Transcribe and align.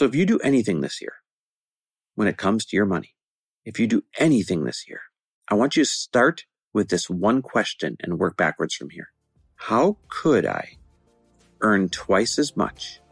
So 0.00 0.06
if 0.06 0.14
you 0.14 0.24
do 0.24 0.38
anything 0.38 0.80
this 0.80 1.02
year, 1.02 1.12
when 2.14 2.26
it 2.26 2.38
comes 2.38 2.64
to 2.64 2.74
your 2.74 2.86
money, 2.86 3.16
if 3.66 3.78
you 3.78 3.86
do 3.86 4.02
anything 4.18 4.64
this 4.64 4.88
year, 4.88 5.02
I 5.46 5.56
want 5.56 5.76
you 5.76 5.84
to 5.84 5.90
start 5.90 6.46
with 6.72 6.88
this 6.88 7.10
one 7.10 7.42
question 7.42 7.98
and 8.00 8.18
work 8.18 8.34
backwards 8.34 8.74
from 8.74 8.88
here. 8.88 9.12
How 9.56 9.98
could 10.08 10.46
I 10.46 10.78
earn 11.60 11.90
twice 11.90 12.38
as 12.38 12.56
much 12.56 13.02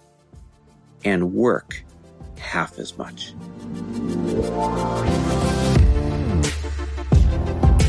and 1.04 1.35
work 1.35 1.85
half 2.38 2.78
as 2.78 2.96
much? 2.96 3.34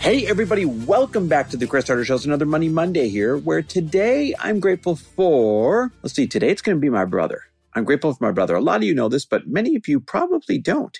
Hey, 0.00 0.26
everybody, 0.26 0.64
welcome 0.64 1.28
back 1.28 1.50
to 1.50 1.56
the 1.56 1.66
Chris 1.66 1.88
Harder 1.88 2.02
It's 2.02 2.24
another 2.24 2.46
Money 2.46 2.68
Monday 2.68 3.08
here, 3.08 3.36
where 3.36 3.62
today 3.62 4.32
I'm 4.38 4.60
grateful 4.60 4.94
for, 4.96 5.92
let's 6.02 6.14
see, 6.14 6.26
today 6.26 6.50
it's 6.50 6.62
going 6.62 6.76
to 6.76 6.80
be 6.80 6.88
my 6.88 7.04
brother. 7.04 7.42
I'm 7.74 7.84
grateful 7.84 8.14
for 8.14 8.24
my 8.24 8.30
brother. 8.30 8.54
A 8.54 8.60
lot 8.60 8.76
of 8.76 8.84
you 8.84 8.94
know 8.94 9.08
this, 9.08 9.26
but 9.26 9.48
many 9.48 9.74
of 9.74 9.88
you 9.88 10.00
probably 10.00 10.56
don't. 10.56 10.96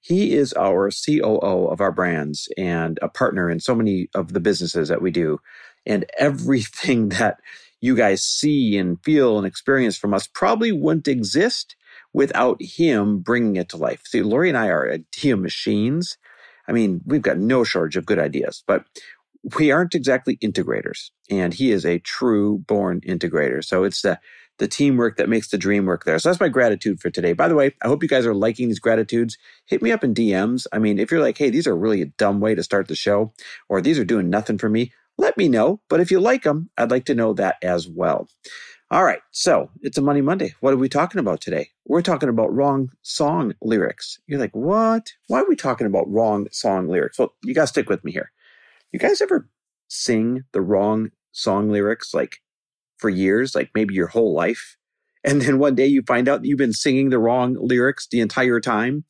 He 0.00 0.34
is 0.34 0.52
our 0.52 0.90
COO 0.90 1.66
of 1.66 1.80
our 1.80 1.90
brands 1.90 2.48
and 2.58 2.98
a 3.00 3.08
partner 3.08 3.50
in 3.50 3.58
so 3.58 3.74
many 3.74 4.08
of 4.14 4.32
the 4.34 4.40
businesses 4.40 4.88
that 4.90 5.02
we 5.02 5.10
do. 5.10 5.38
And 5.86 6.04
everything 6.18 7.08
that 7.18 7.38
you 7.80 7.96
guys 7.96 8.22
see 8.22 8.76
and 8.76 9.02
feel 9.02 9.38
and 9.38 9.46
experience 9.46 9.96
from 9.96 10.14
us 10.14 10.28
probably 10.28 10.72
wouldn't 10.72 11.08
exist 11.08 11.74
without 12.12 12.60
him 12.60 13.20
bringing 13.20 13.56
it 13.56 13.70
to 13.70 13.76
life. 13.78 14.02
See, 14.04 14.22
Lori 14.22 14.50
and 14.50 14.58
I 14.58 14.68
are 14.68 14.92
idea 14.92 15.36
machines. 15.36 16.18
I 16.68 16.72
mean, 16.72 17.00
we've 17.04 17.22
got 17.22 17.38
no 17.38 17.64
shortage 17.64 17.96
of 17.96 18.06
good 18.06 18.18
ideas, 18.18 18.62
but 18.66 18.84
we 19.58 19.70
aren't 19.70 19.94
exactly 19.94 20.36
integrators. 20.38 21.10
And 21.30 21.52
he 21.54 21.72
is 21.72 21.84
a 21.84 21.98
true 21.98 22.58
born 22.66 23.00
integrator. 23.00 23.64
So 23.64 23.84
it's 23.84 24.02
the 24.02 24.18
the 24.58 24.68
teamwork 24.68 25.16
that 25.16 25.28
makes 25.28 25.48
the 25.48 25.58
dream 25.58 25.86
work 25.86 26.04
there. 26.04 26.18
So 26.18 26.28
that's 26.28 26.40
my 26.40 26.48
gratitude 26.48 27.00
for 27.00 27.10
today. 27.10 27.32
By 27.32 27.48
the 27.48 27.54
way, 27.54 27.74
I 27.82 27.88
hope 27.88 28.02
you 28.02 28.08
guys 28.08 28.26
are 28.26 28.34
liking 28.34 28.68
these 28.68 28.78
gratitudes. 28.78 29.36
Hit 29.66 29.82
me 29.82 29.90
up 29.90 30.04
in 30.04 30.14
DMs. 30.14 30.66
I 30.72 30.78
mean, 30.78 30.98
if 30.98 31.10
you're 31.10 31.22
like, 31.22 31.38
hey, 31.38 31.50
these 31.50 31.66
are 31.66 31.74
really 31.74 32.02
a 32.02 32.06
dumb 32.06 32.38
way 32.38 32.54
to 32.54 32.62
start 32.62 32.86
the 32.86 32.94
show, 32.94 33.32
or 33.68 33.80
these 33.80 33.98
are 33.98 34.04
doing 34.04 34.30
nothing 34.30 34.58
for 34.58 34.68
me, 34.68 34.92
let 35.18 35.36
me 35.36 35.48
know. 35.48 35.80
But 35.88 36.00
if 36.00 36.10
you 36.10 36.20
like 36.20 36.42
them, 36.44 36.70
I'd 36.76 36.90
like 36.90 37.06
to 37.06 37.14
know 37.14 37.32
that 37.34 37.56
as 37.62 37.88
well. 37.88 38.28
All 38.92 39.04
right, 39.04 39.22
so 39.30 39.70
it's 39.80 39.96
a 39.96 40.02
Money 40.02 40.20
Monday. 40.20 40.54
What 40.60 40.74
are 40.74 40.76
we 40.76 40.90
talking 40.90 41.18
about 41.18 41.40
today? 41.40 41.70
We're 41.86 42.02
talking 42.02 42.28
about 42.28 42.52
wrong 42.52 42.90
song 43.00 43.54
lyrics. 43.62 44.20
You're 44.26 44.38
like, 44.38 44.54
what? 44.54 45.10
Why 45.28 45.40
are 45.40 45.48
we 45.48 45.56
talking 45.56 45.86
about 45.86 46.12
wrong 46.12 46.46
song 46.52 46.88
lyrics? 46.88 47.18
Well, 47.18 47.34
you 47.42 47.54
got 47.54 47.62
to 47.62 47.66
stick 47.68 47.88
with 47.88 48.04
me 48.04 48.12
here. 48.12 48.32
You 48.92 48.98
guys 48.98 49.22
ever 49.22 49.48
sing 49.88 50.44
the 50.52 50.60
wrong 50.60 51.08
song 51.30 51.70
lyrics 51.70 52.12
like 52.12 52.42
for 52.98 53.08
years, 53.08 53.54
like 53.54 53.70
maybe 53.74 53.94
your 53.94 54.08
whole 54.08 54.34
life. 54.34 54.76
And 55.24 55.40
then 55.40 55.58
one 55.58 55.74
day 55.74 55.86
you 55.86 56.02
find 56.02 56.28
out 56.28 56.44
you've 56.44 56.58
been 56.58 56.74
singing 56.74 57.08
the 57.08 57.18
wrong 57.18 57.56
lyrics 57.58 58.08
the 58.10 58.20
entire 58.20 58.60
time. 58.60 59.06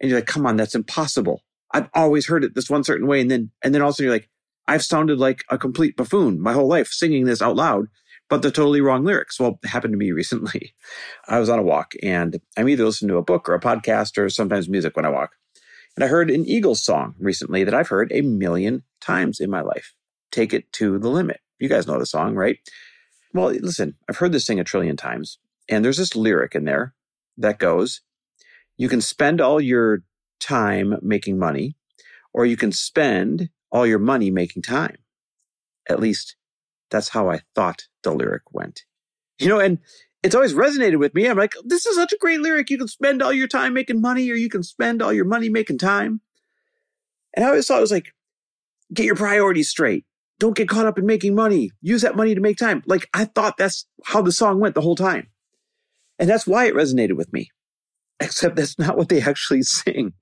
And 0.00 0.08
you're 0.08 0.20
like, 0.20 0.28
come 0.28 0.46
on, 0.46 0.54
that's 0.54 0.76
impossible. 0.76 1.42
I've 1.72 1.88
always 1.92 2.28
heard 2.28 2.44
it 2.44 2.54
this 2.54 2.70
one 2.70 2.84
certain 2.84 3.08
way. 3.08 3.20
And 3.20 3.32
then, 3.32 3.50
and 3.64 3.74
then 3.74 3.82
also 3.82 4.04
you're 4.04 4.12
like, 4.12 4.30
I've 4.68 4.84
sounded 4.84 5.18
like 5.18 5.42
a 5.50 5.58
complete 5.58 5.96
buffoon 5.96 6.40
my 6.40 6.52
whole 6.52 6.68
life 6.68 6.88
singing 6.88 7.24
this 7.24 7.42
out 7.42 7.56
loud, 7.56 7.88
but 8.28 8.42
the 8.42 8.50
totally 8.50 8.80
wrong 8.80 9.04
lyrics. 9.04 9.38
Well, 9.38 9.58
it 9.62 9.68
happened 9.68 9.92
to 9.92 9.98
me 9.98 10.12
recently. 10.12 10.74
I 11.28 11.38
was 11.38 11.48
on 11.48 11.58
a 11.58 11.62
walk 11.62 11.92
and 12.02 12.40
I'm 12.56 12.68
either 12.68 12.84
listening 12.84 13.10
to 13.10 13.18
a 13.18 13.22
book 13.22 13.48
or 13.48 13.54
a 13.54 13.60
podcast 13.60 14.18
or 14.18 14.28
sometimes 14.28 14.68
music 14.68 14.96
when 14.96 15.04
I 15.04 15.10
walk. 15.10 15.32
And 15.96 16.02
I 16.04 16.08
heard 16.08 16.30
an 16.30 16.46
Eagles 16.46 16.82
song 16.82 17.14
recently 17.18 17.64
that 17.64 17.74
I've 17.74 17.88
heard 17.88 18.10
a 18.12 18.22
million 18.22 18.82
times 19.00 19.40
in 19.40 19.50
my 19.50 19.60
life. 19.60 19.94
Take 20.32 20.52
it 20.52 20.72
to 20.74 20.98
the 20.98 21.08
limit. 21.08 21.40
You 21.58 21.68
guys 21.68 21.86
know 21.86 21.98
the 21.98 22.06
song, 22.06 22.34
right? 22.34 22.58
Well, 23.32 23.50
listen, 23.50 23.94
I've 24.08 24.16
heard 24.16 24.32
this 24.32 24.46
thing 24.46 24.58
a 24.58 24.64
trillion 24.64 24.96
times, 24.96 25.38
and 25.68 25.84
there's 25.84 25.98
this 25.98 26.16
lyric 26.16 26.54
in 26.54 26.64
there 26.64 26.94
that 27.36 27.58
goes, 27.58 28.00
You 28.76 28.88
can 28.88 29.00
spend 29.00 29.40
all 29.40 29.60
your 29.60 30.02
time 30.40 30.96
making 31.02 31.38
money, 31.38 31.76
or 32.32 32.44
you 32.44 32.56
can 32.56 32.72
spend 32.72 33.50
all 33.70 33.86
your 33.86 33.98
money 33.98 34.30
making 34.30 34.62
time. 34.62 34.96
At 35.88 36.00
least 36.00 36.36
that's 36.90 37.08
how 37.08 37.30
I 37.30 37.40
thought 37.54 37.82
the 38.02 38.12
lyric 38.12 38.42
went. 38.52 38.82
You 39.38 39.48
know, 39.48 39.58
and 39.58 39.78
it's 40.22 40.34
always 40.34 40.54
resonated 40.54 40.98
with 40.98 41.14
me. 41.14 41.26
I'm 41.26 41.36
like, 41.36 41.54
this 41.64 41.86
is 41.86 41.96
such 41.96 42.12
a 42.12 42.18
great 42.18 42.40
lyric. 42.40 42.70
You 42.70 42.78
can 42.78 42.88
spend 42.88 43.22
all 43.22 43.32
your 43.32 43.48
time 43.48 43.74
making 43.74 44.00
money, 44.00 44.30
or 44.30 44.34
you 44.34 44.48
can 44.48 44.62
spend 44.62 45.02
all 45.02 45.12
your 45.12 45.24
money 45.24 45.48
making 45.48 45.78
time. 45.78 46.20
And 47.34 47.44
I 47.44 47.48
always 47.48 47.66
thought 47.66 47.78
it 47.78 47.82
was 47.82 47.92
like, 47.92 48.14
get 48.92 49.06
your 49.06 49.16
priorities 49.16 49.68
straight 49.68 50.04
don't 50.38 50.56
get 50.56 50.68
caught 50.68 50.86
up 50.86 50.98
in 50.98 51.06
making 51.06 51.34
money. 51.34 51.70
Use 51.80 52.02
that 52.02 52.16
money 52.16 52.34
to 52.34 52.40
make 52.40 52.56
time. 52.56 52.82
Like 52.86 53.08
I 53.14 53.24
thought 53.24 53.56
that's 53.56 53.86
how 54.04 54.22
the 54.22 54.32
song 54.32 54.60
went 54.60 54.74
the 54.74 54.80
whole 54.80 54.96
time. 54.96 55.28
And 56.18 56.28
that's 56.28 56.46
why 56.46 56.66
it 56.66 56.74
resonated 56.74 57.16
with 57.16 57.32
me. 57.32 57.50
Except 58.20 58.56
that's 58.56 58.78
not 58.78 58.96
what 58.96 59.08
they 59.08 59.20
actually 59.20 59.62
sing. 59.62 60.12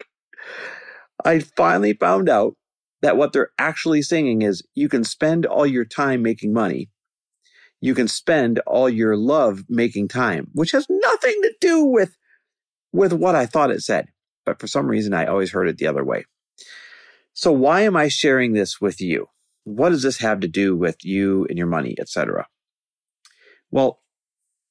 I 1.25 1.41
finally 1.41 1.95
found 1.95 2.29
out 2.29 2.55
that 3.03 3.17
what 3.17 3.33
they're 3.33 3.51
actually 3.59 4.03
singing 4.03 4.43
is 4.43 4.63
you 4.75 4.89
can 4.89 5.05
spend 5.05 5.45
all 5.45 5.67
your 5.67 5.85
time 5.85 6.23
making 6.23 6.53
money. 6.53 6.89
You 7.81 7.95
can 7.95 8.09
spend 8.09 8.61
all 8.61 8.89
your 8.89 9.17
love 9.17 9.65
making 9.69 10.09
time, 10.09 10.49
which 10.53 10.71
has 10.71 10.87
nothing 10.89 11.35
to 11.43 11.53
do 11.61 11.85
with, 11.85 12.17
with 12.93 13.13
what 13.13 13.35
I 13.35 13.47
thought 13.47 13.73
it 13.73 13.83
said. 13.83 14.07
But 14.47 14.61
for 14.61 14.69
some 14.69 14.87
reason, 14.87 15.15
I 15.15 15.27
always 15.27 15.51
heard 15.51 15.69
it 15.69 15.79
the 15.79 15.89
other 15.89 16.05
way. 16.05 16.25
So 17.35 17.51
why 17.53 17.81
am 17.83 17.97
I 17.97 18.09
sharing 18.09 18.53
this 18.53 18.81
with 18.81 19.01
you? 19.01 19.27
what 19.65 19.91
does 19.91 20.03
this 20.03 20.19
have 20.19 20.41
to 20.41 20.49
do 20.49 20.77
with 20.77 21.05
you 21.05 21.47
and 21.49 21.57
your 21.57 21.67
money, 21.67 21.95
etc.? 21.99 22.47
Well, 23.71 24.01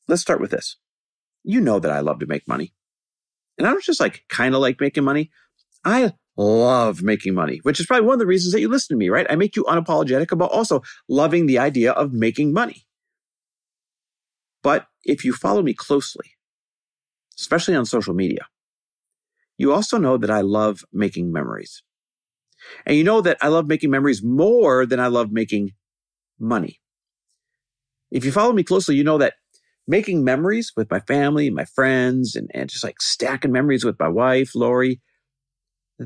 let's 0.08 0.22
start 0.22 0.42
with 0.42 0.52
this. 0.52 0.78
You 1.44 1.62
know 1.62 1.80
that 1.80 1.92
I 1.92 2.02
love 2.02 2.20
to 2.20 2.28
make 2.28 2.48
money. 2.48 2.74
And 3.58 3.68
I 3.68 3.72
don't 3.72 3.84
just 3.84 4.00
like 4.00 4.24
kind 4.30 4.54
of 4.54 4.62
like 4.62 4.80
making 4.80 5.04
money. 5.04 5.32
I 5.84 6.14
love 6.38 7.02
making 7.02 7.34
money, 7.34 7.60
which 7.64 7.80
is 7.80 7.86
probably 7.86 8.06
one 8.06 8.14
of 8.14 8.20
the 8.20 8.26
reasons 8.26 8.54
that 8.54 8.62
you 8.62 8.70
listen 8.70 8.96
to 8.96 9.00
me, 9.00 9.10
right? 9.10 9.28
I 9.30 9.36
make 9.36 9.56
you 9.56 9.64
unapologetic 9.66 10.32
about 10.32 10.52
also 10.52 10.82
loving 11.08 11.46
the 11.46 11.60
idea 11.60 11.92
of 11.92 12.14
making 12.14 12.54
money. 12.54 12.86
But 14.64 14.88
if 15.04 15.26
you 15.26 15.34
follow 15.34 15.62
me 15.62 15.74
closely, 15.74 16.32
especially 17.40 17.76
on 17.76 17.86
social 17.86 18.14
media, 18.14 18.48
you 19.58 19.74
also 19.74 19.98
know 19.98 20.18
that 20.18 20.32
I 20.32 20.42
love 20.42 20.84
making 20.92 21.32
memories. 21.32 21.84
And 22.86 22.96
you 22.96 23.04
know 23.04 23.22
that 23.22 23.38
I 23.42 23.48
love 23.48 23.68
making 23.68 23.90
memories 23.90 24.24
more 24.24 24.86
than 24.86 25.00
I 25.00 25.08
love 25.08 25.32
making 25.32 25.72
money. 26.40 26.80
If 28.12 28.26
you 28.26 28.32
follow 28.32 28.54
me 28.54 28.64
closely, 28.64 28.96
you 28.96 29.04
know 29.04 29.18
that 29.20 29.36
making 29.88 30.24
memories 30.24 30.74
with 30.76 30.90
my 30.92 31.00
family, 31.00 31.50
my 31.50 31.66
friends, 31.66 32.36
and, 32.36 32.50
and 32.54 32.70
just 32.70 32.84
like 32.84 33.02
stacking 33.02 33.52
memories 33.52 33.84
with 33.84 34.00
my 34.00 34.08
wife, 34.08 34.54
Lori, 34.54 35.02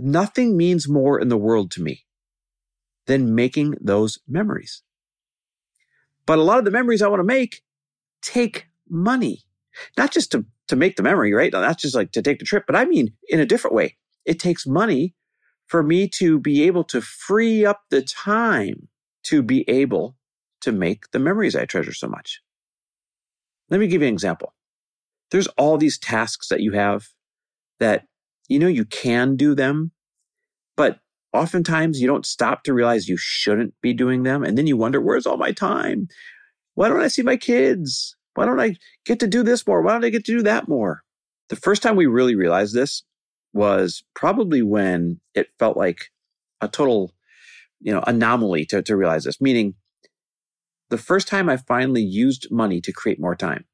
nothing 0.04 0.58
means 0.58 0.88
more 0.88 1.20
in 1.20 1.30
the 1.30 1.38
world 1.38 1.72
to 1.72 1.82
me 1.82 2.06
than 3.08 3.36
making 3.36 3.76
those 3.80 4.20
memories. 4.28 4.82
But 6.26 6.40
a 6.40 6.44
lot 6.44 6.60
of 6.60 6.66
the 6.66 6.72
memories 6.72 7.02
I 7.02 7.08
want 7.08 7.20
to 7.20 7.26
make 7.26 7.62
take 8.22 8.68
money, 8.90 9.44
not 9.98 10.12
just 10.12 10.32
to, 10.32 10.46
to 10.68 10.76
make 10.76 10.96
the 10.96 11.04
memory, 11.04 11.34
right? 11.34 11.52
Not 11.52 11.78
just 11.78 11.96
like 11.96 12.12
to 12.14 12.22
take 12.22 12.40
the 12.40 12.46
trip, 12.46 12.64
but 12.66 12.76
I 12.76 12.86
mean 12.86 13.14
in 13.30 13.40
a 13.40 13.46
different 13.46 13.76
way. 13.76 13.98
It 14.26 14.40
takes 14.40 14.66
money 14.66 15.14
for 15.68 15.84
me 15.84 16.08
to 16.08 16.40
be 16.40 16.64
able 16.64 16.84
to 16.86 17.02
free 17.02 17.66
up 17.66 17.82
the 17.90 18.02
time 18.02 18.88
to 19.24 19.42
be 19.42 19.68
able 19.70 20.16
to 20.62 20.72
make 20.72 21.12
the 21.12 21.20
memories 21.20 21.56
I 21.56 21.66
treasure 21.66 21.94
so 21.94 22.08
much. 22.08 22.42
Let 23.70 23.80
me 23.80 23.88
give 23.88 24.02
you 24.02 24.08
an 24.08 24.14
example. 24.14 24.54
There's 25.32 25.48
all 25.48 25.78
these 25.78 25.98
tasks 25.98 26.50
that 26.50 26.62
you 26.62 26.74
have 26.74 27.08
that 27.80 28.06
you 28.48 28.60
know 28.60 28.68
you 28.68 28.86
can 28.86 29.36
do 29.36 29.56
them, 29.56 29.92
but 30.76 31.00
oftentimes 31.34 32.00
you 32.00 32.08
don't 32.08 32.26
stop 32.26 32.64
to 32.64 32.74
realize 32.74 33.10
you 33.10 33.18
shouldn't 33.18 33.74
be 33.82 33.94
doing 33.94 34.24
them. 34.24 34.44
And 34.44 34.58
then 34.58 34.68
you 34.68 34.78
wonder, 34.78 35.02
where's 35.02 35.26
all 35.26 35.38
my 35.38 35.52
time? 35.52 36.08
Why 36.76 36.88
don't 36.88 37.02
I 37.02 37.08
see 37.08 37.22
my 37.22 37.38
kids? 37.38 38.16
Why 38.36 38.46
don't 38.46 38.60
I 38.60 38.76
get 39.06 39.20
to 39.20 39.28
do 39.28 39.44
this 39.44 39.66
more? 39.66 39.82
Why 39.82 39.94
don't 39.94 40.06
I 40.06 40.10
get 40.10 40.26
to 40.26 40.38
do 40.38 40.44
that 40.44 40.68
more? 40.68 41.04
The 41.50 41.56
first 41.56 41.82
time 41.82 41.96
we 41.96 42.06
really 42.06 42.36
realized 42.36 42.74
this 42.74 43.04
was 43.54 44.04
probably 44.14 44.62
when 44.62 45.20
it 45.34 45.48
felt 45.60 45.78
like 45.78 46.12
a 46.62 46.68
total, 46.68 47.14
you 47.80 47.94
know, 47.94 48.04
anomaly 48.06 48.66
to, 48.66 48.82
to 48.82 48.98
realize 48.98 49.24
this, 49.24 49.40
meaning 49.40 49.76
the 50.90 50.98
first 50.98 51.28
time 51.28 51.50
I 51.50 51.58
finally 51.58 52.04
used 52.04 52.52
money 52.52 52.82
to 52.82 52.92
create 52.92 53.20
more 53.20 53.36
time 53.36 53.66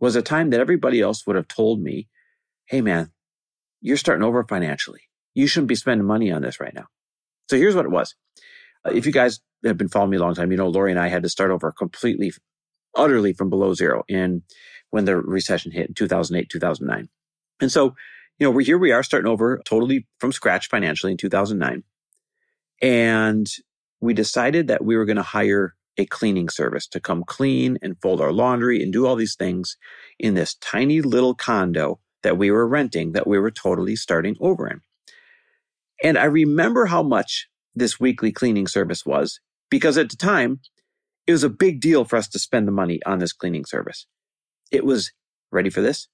was 0.00 0.16
a 0.16 0.22
time 0.22 0.50
that 0.50 0.60
everybody 0.60 1.00
else 1.00 1.26
would 1.26 1.36
have 1.36 1.48
told 1.48 1.80
me, 1.80 2.08
Hey 2.66 2.80
man, 2.80 3.12
you're 3.82 3.98
starting 3.98 4.24
over 4.24 4.44
financially. 4.44 5.02
You 5.34 5.46
shouldn't 5.46 5.68
be 5.68 5.74
spending 5.74 6.06
money 6.06 6.32
on 6.32 6.40
this 6.40 6.60
right 6.60 6.74
now. 6.74 6.86
So 7.50 7.56
here's 7.56 7.74
what 7.74 7.84
it 7.84 7.90
was. 7.90 8.14
Uh, 8.86 8.92
if 8.94 9.04
you 9.04 9.12
guys 9.12 9.40
have 9.64 9.76
been 9.76 9.88
following 9.88 10.10
me 10.10 10.16
a 10.16 10.20
long 10.20 10.34
time, 10.34 10.50
you 10.50 10.56
know, 10.56 10.68
Lori 10.68 10.90
and 10.90 11.00
I 11.00 11.08
had 11.08 11.22
to 11.24 11.28
start 11.28 11.50
over 11.50 11.70
completely, 11.72 12.32
utterly 12.96 13.32
from 13.32 13.50
below 13.50 13.74
zero 13.74 14.04
in 14.08 14.42
when 14.90 15.04
the 15.04 15.16
recession 15.16 15.72
hit 15.72 15.88
in 15.88 15.94
2008, 15.94 16.48
2009. 16.48 17.08
And 17.60 17.70
so, 17.72 17.94
you 18.38 18.46
know, 18.46 18.50
we're 18.50 18.64
here, 18.64 18.78
we 18.78 18.92
are 18.92 19.02
starting 19.02 19.30
over 19.30 19.60
totally 19.64 20.06
from 20.18 20.32
scratch 20.32 20.68
financially 20.68 21.12
in 21.12 21.18
2009. 21.18 21.82
And 22.80 23.46
we 24.00 24.14
decided 24.14 24.68
that 24.68 24.84
we 24.84 24.96
were 24.96 25.04
going 25.04 25.16
to 25.16 25.22
hire 25.22 25.74
a 25.98 26.06
cleaning 26.06 26.48
service 26.48 26.86
to 26.88 27.00
come 27.00 27.22
clean 27.24 27.78
and 27.82 28.00
fold 28.00 28.20
our 28.20 28.32
laundry 28.32 28.82
and 28.82 28.92
do 28.92 29.06
all 29.06 29.16
these 29.16 29.36
things 29.36 29.76
in 30.18 30.34
this 30.34 30.54
tiny 30.54 31.02
little 31.02 31.34
condo 31.34 32.00
that 32.22 32.38
we 32.38 32.50
were 32.50 32.66
renting 32.66 33.12
that 33.12 33.26
we 33.26 33.38
were 33.38 33.50
totally 33.50 33.96
starting 33.96 34.36
over 34.40 34.68
in. 34.68 34.80
And 36.02 36.18
I 36.18 36.24
remember 36.24 36.86
how 36.86 37.02
much 37.02 37.48
this 37.74 38.00
weekly 38.00 38.32
cleaning 38.32 38.66
service 38.66 39.06
was 39.06 39.40
because 39.70 39.96
at 39.96 40.10
the 40.10 40.16
time 40.16 40.60
it 41.26 41.32
was 41.32 41.44
a 41.44 41.48
big 41.48 41.80
deal 41.80 42.04
for 42.04 42.16
us 42.16 42.28
to 42.28 42.38
spend 42.38 42.66
the 42.66 42.72
money 42.72 43.00
on 43.06 43.18
this 43.18 43.32
cleaning 43.32 43.64
service. 43.64 44.06
It 44.70 44.84
was 44.84 45.12
ready 45.50 45.70
for 45.70 45.80
this 45.80 46.08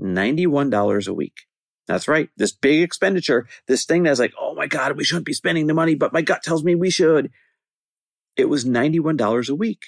$91 0.00 1.08
a 1.08 1.14
week. 1.14 1.34
That's 1.86 2.08
right. 2.08 2.28
This 2.36 2.52
big 2.52 2.82
expenditure, 2.82 3.46
this 3.66 3.86
thing 3.86 4.02
that's 4.02 4.20
like, 4.20 4.34
oh 4.38 4.54
my 4.54 4.66
God, 4.66 4.96
we 4.96 5.04
shouldn't 5.04 5.26
be 5.26 5.32
spending 5.32 5.66
the 5.66 5.74
money, 5.74 5.94
but 5.94 6.12
my 6.12 6.20
gut 6.20 6.42
tells 6.42 6.62
me 6.62 6.74
we 6.74 6.90
should. 6.90 7.30
It 8.36 8.48
was 8.48 8.64
$91 8.64 9.48
a 9.48 9.54
week. 9.54 9.86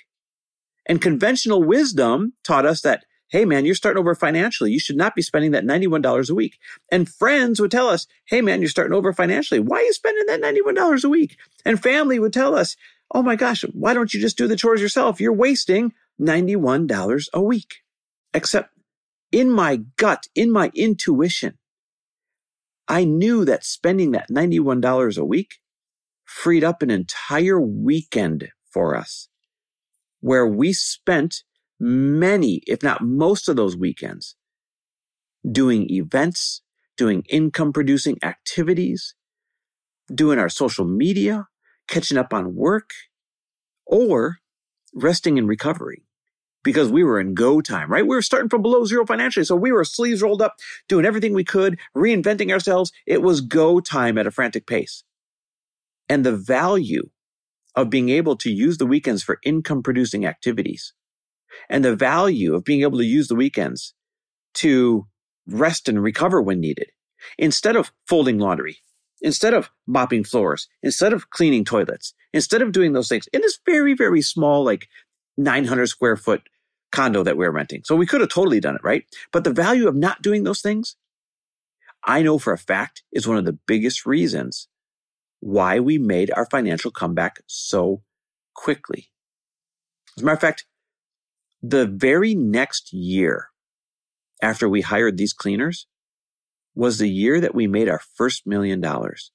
And 0.86 1.00
conventional 1.00 1.62
wisdom 1.62 2.32
taught 2.42 2.66
us 2.66 2.80
that, 2.82 3.04
hey 3.30 3.44
man, 3.44 3.64
you're 3.64 3.74
starting 3.74 4.00
over 4.00 4.14
financially. 4.14 4.72
You 4.72 4.80
should 4.80 4.96
not 4.96 5.14
be 5.14 5.22
spending 5.22 5.52
that 5.52 5.64
$91 5.64 6.30
a 6.30 6.34
week. 6.34 6.58
And 6.90 7.08
friends 7.08 7.60
would 7.60 7.70
tell 7.70 7.88
us, 7.88 8.06
hey 8.26 8.42
man, 8.42 8.60
you're 8.60 8.68
starting 8.68 8.94
over 8.94 9.12
financially. 9.12 9.60
Why 9.60 9.78
are 9.78 9.82
you 9.82 9.92
spending 9.92 10.26
that 10.26 10.42
$91 10.42 11.04
a 11.04 11.08
week? 11.08 11.36
And 11.64 11.82
family 11.82 12.18
would 12.18 12.32
tell 12.32 12.54
us, 12.54 12.76
oh 13.14 13.22
my 13.22 13.36
gosh, 13.36 13.62
why 13.72 13.94
don't 13.94 14.12
you 14.12 14.20
just 14.20 14.36
do 14.36 14.46
the 14.46 14.56
chores 14.56 14.82
yourself? 14.82 15.20
You're 15.20 15.32
wasting 15.32 15.92
$91 16.20 17.28
a 17.32 17.40
week. 17.40 17.76
Except 18.34 18.70
in 19.32 19.50
my 19.50 19.76
gut, 19.96 20.26
in 20.34 20.50
my 20.52 20.70
intuition, 20.74 21.58
I 22.88 23.04
knew 23.04 23.44
that 23.44 23.64
spending 23.64 24.10
that 24.12 24.30
$91 24.30 25.18
a 25.18 25.24
week 25.24 25.60
freed 26.24 26.64
up 26.64 26.82
an 26.82 26.90
entire 26.90 27.60
weekend 27.60 28.50
for 28.68 28.96
us 28.96 29.28
where 30.20 30.46
we 30.46 30.72
spent 30.72 31.42
many, 31.80 32.62
if 32.66 32.82
not 32.82 33.02
most 33.02 33.48
of 33.48 33.56
those 33.56 33.76
weekends 33.76 34.36
doing 35.50 35.90
events, 35.90 36.62
doing 36.96 37.24
income 37.28 37.72
producing 37.72 38.18
activities, 38.22 39.14
doing 40.14 40.38
our 40.38 40.48
social 40.48 40.84
media, 40.84 41.46
catching 41.88 42.18
up 42.18 42.34
on 42.34 42.54
work, 42.54 42.90
or 43.86 44.38
resting 44.94 45.38
in 45.38 45.46
recovery 45.46 46.04
because 46.64 46.90
we 46.90 47.04
were 47.04 47.20
in 47.20 47.34
go 47.34 47.60
time, 47.60 47.90
right? 47.90 48.04
We 48.06 48.16
were 48.16 48.22
starting 48.22 48.48
from 48.50 48.62
below 48.62 48.84
zero 48.84 49.06
financially. 49.06 49.44
So 49.44 49.56
we 49.56 49.72
were 49.72 49.84
sleeves 49.84 50.22
rolled 50.22 50.42
up, 50.42 50.56
doing 50.88 51.06
everything 51.06 51.32
we 51.34 51.44
could, 51.44 51.78
reinventing 51.96 52.52
ourselves. 52.52 52.92
It 53.06 53.22
was 53.22 53.40
go 53.40 53.80
time 53.80 54.18
at 54.18 54.26
a 54.26 54.30
frantic 54.30 54.66
pace. 54.66 55.04
And 56.08 56.24
the 56.24 56.36
value 56.36 57.10
of 57.76 57.90
being 57.90 58.08
able 58.10 58.36
to 58.36 58.50
use 58.50 58.78
the 58.78 58.86
weekends 58.86 59.22
for 59.22 59.38
income 59.44 59.82
producing 59.82 60.26
activities 60.26 60.94
and 61.68 61.84
the 61.84 61.96
value 61.96 62.54
of 62.54 62.64
being 62.64 62.82
able 62.82 62.98
to 62.98 63.04
use 63.04 63.28
the 63.28 63.34
weekends 63.34 63.94
to 64.54 65.06
rest 65.46 65.88
and 65.88 66.02
recover 66.02 66.40
when 66.40 66.60
needed 66.60 66.90
instead 67.38 67.76
of 67.76 67.92
folding 68.06 68.38
laundry, 68.38 68.78
instead 69.20 69.54
of 69.54 69.70
mopping 69.86 70.24
floors, 70.24 70.68
instead 70.82 71.12
of 71.12 71.30
cleaning 71.30 71.64
toilets, 71.64 72.14
instead 72.32 72.62
of 72.62 72.72
doing 72.72 72.92
those 72.92 73.08
things 73.08 73.28
in 73.32 73.40
this 73.40 73.58
very, 73.66 73.94
very 73.94 74.22
small, 74.22 74.64
like 74.64 74.88
900 75.36 75.86
square 75.86 76.16
foot 76.16 76.42
condo 76.92 77.22
that 77.22 77.36
we 77.36 77.46
are 77.46 77.52
renting. 77.52 77.82
So 77.84 77.94
we 77.96 78.06
could 78.06 78.20
have 78.20 78.30
totally 78.30 78.60
done 78.60 78.76
it, 78.76 78.84
right? 78.84 79.04
But 79.32 79.44
the 79.44 79.52
value 79.52 79.88
of 79.88 79.94
not 79.94 80.22
doing 80.22 80.44
those 80.44 80.60
things, 80.60 80.96
I 82.04 82.22
know 82.22 82.38
for 82.38 82.52
a 82.52 82.58
fact 82.58 83.02
is 83.12 83.28
one 83.28 83.36
of 83.36 83.44
the 83.44 83.58
biggest 83.66 84.06
reasons 84.06 84.68
why 85.40 85.80
we 85.80 85.98
made 85.98 86.30
our 86.32 86.46
financial 86.46 86.90
comeback 86.90 87.40
so 87.46 88.02
quickly. 88.54 89.10
As 90.16 90.22
a 90.22 90.26
matter 90.26 90.34
of 90.34 90.40
fact, 90.40 90.64
the 91.62 91.86
very 91.86 92.34
next 92.34 92.92
year 92.92 93.48
after 94.42 94.68
we 94.68 94.80
hired 94.80 95.16
these 95.16 95.32
cleaners 95.32 95.86
was 96.74 96.98
the 96.98 97.10
year 97.10 97.40
that 97.40 97.54
we 97.54 97.66
made 97.66 97.88
our 97.88 98.00
first 98.14 98.46
million 98.46 98.80
dollars. 98.80 99.30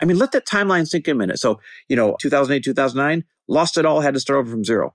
I 0.00 0.04
mean, 0.04 0.18
let 0.18 0.32
that 0.32 0.46
timeline 0.46 0.86
sink 0.86 1.06
in 1.06 1.16
a 1.16 1.18
minute. 1.18 1.38
So, 1.38 1.60
you 1.88 1.96
know, 1.96 2.16
2008, 2.20 2.64
2009, 2.64 3.24
lost 3.48 3.78
it 3.78 3.86
all, 3.86 4.00
had 4.00 4.14
to 4.14 4.20
start 4.20 4.40
over 4.40 4.50
from 4.50 4.64
zero. 4.64 4.94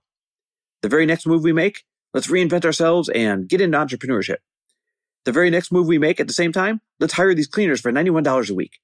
The 0.81 0.89
very 0.89 1.06
next 1.06 1.25
move 1.25 1.44
we 1.44 1.54
make, 1.54 1.84
let's 2.13 2.28
reinvent 2.28 2.66
ourselves 2.66 3.10
and 3.10 3.48
get 3.48 3.62
into 3.62 3.78
entrepreneurship. 3.78 4.38
The 5.25 5.31
very 5.31 5.50
next 5.50 5.72
move 5.72 5.88
we 5.88 5.98
make 5.98 6.19
at 6.19 6.28
the 6.28 6.34
same 6.34 6.51
time, 6.51 6.81
let's 7.00 7.13
hire 7.13 7.34
these 7.34 7.48
cleaners 7.48 7.81
for 7.81 7.92
$91 7.92 8.50
a 8.50 8.54
week. 8.54 8.80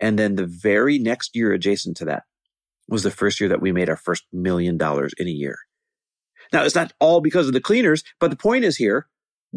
And 0.00 0.18
then 0.18 0.36
the 0.36 0.46
very 0.46 0.98
next 0.98 1.34
year 1.34 1.52
adjacent 1.52 1.96
to 1.98 2.04
that 2.04 2.24
was 2.88 3.02
the 3.02 3.10
first 3.10 3.40
year 3.40 3.48
that 3.48 3.60
we 3.60 3.72
made 3.72 3.88
our 3.88 3.96
first 3.96 4.24
million 4.32 4.78
dollars 4.78 5.12
in 5.18 5.26
a 5.26 5.30
year. 5.30 5.58
Now, 6.52 6.64
it's 6.64 6.74
not 6.74 6.92
all 7.00 7.20
because 7.20 7.46
of 7.46 7.52
the 7.52 7.60
cleaners, 7.60 8.02
but 8.20 8.30
the 8.30 8.36
point 8.36 8.64
is 8.64 8.76
here, 8.76 9.06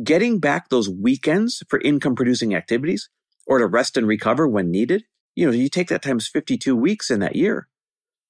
getting 0.03 0.39
back 0.39 0.69
those 0.69 0.89
weekends 0.89 1.63
for 1.67 1.79
income 1.81 2.15
producing 2.15 2.55
activities 2.55 3.09
or 3.45 3.59
to 3.59 3.67
rest 3.67 3.97
and 3.97 4.07
recover 4.07 4.47
when 4.47 4.71
needed. 4.71 5.03
You 5.35 5.47
know, 5.47 5.53
you 5.53 5.69
take 5.69 5.89
that 5.89 6.01
times 6.01 6.27
52 6.27 6.75
weeks 6.75 7.09
in 7.09 7.19
that 7.19 7.35
year. 7.35 7.67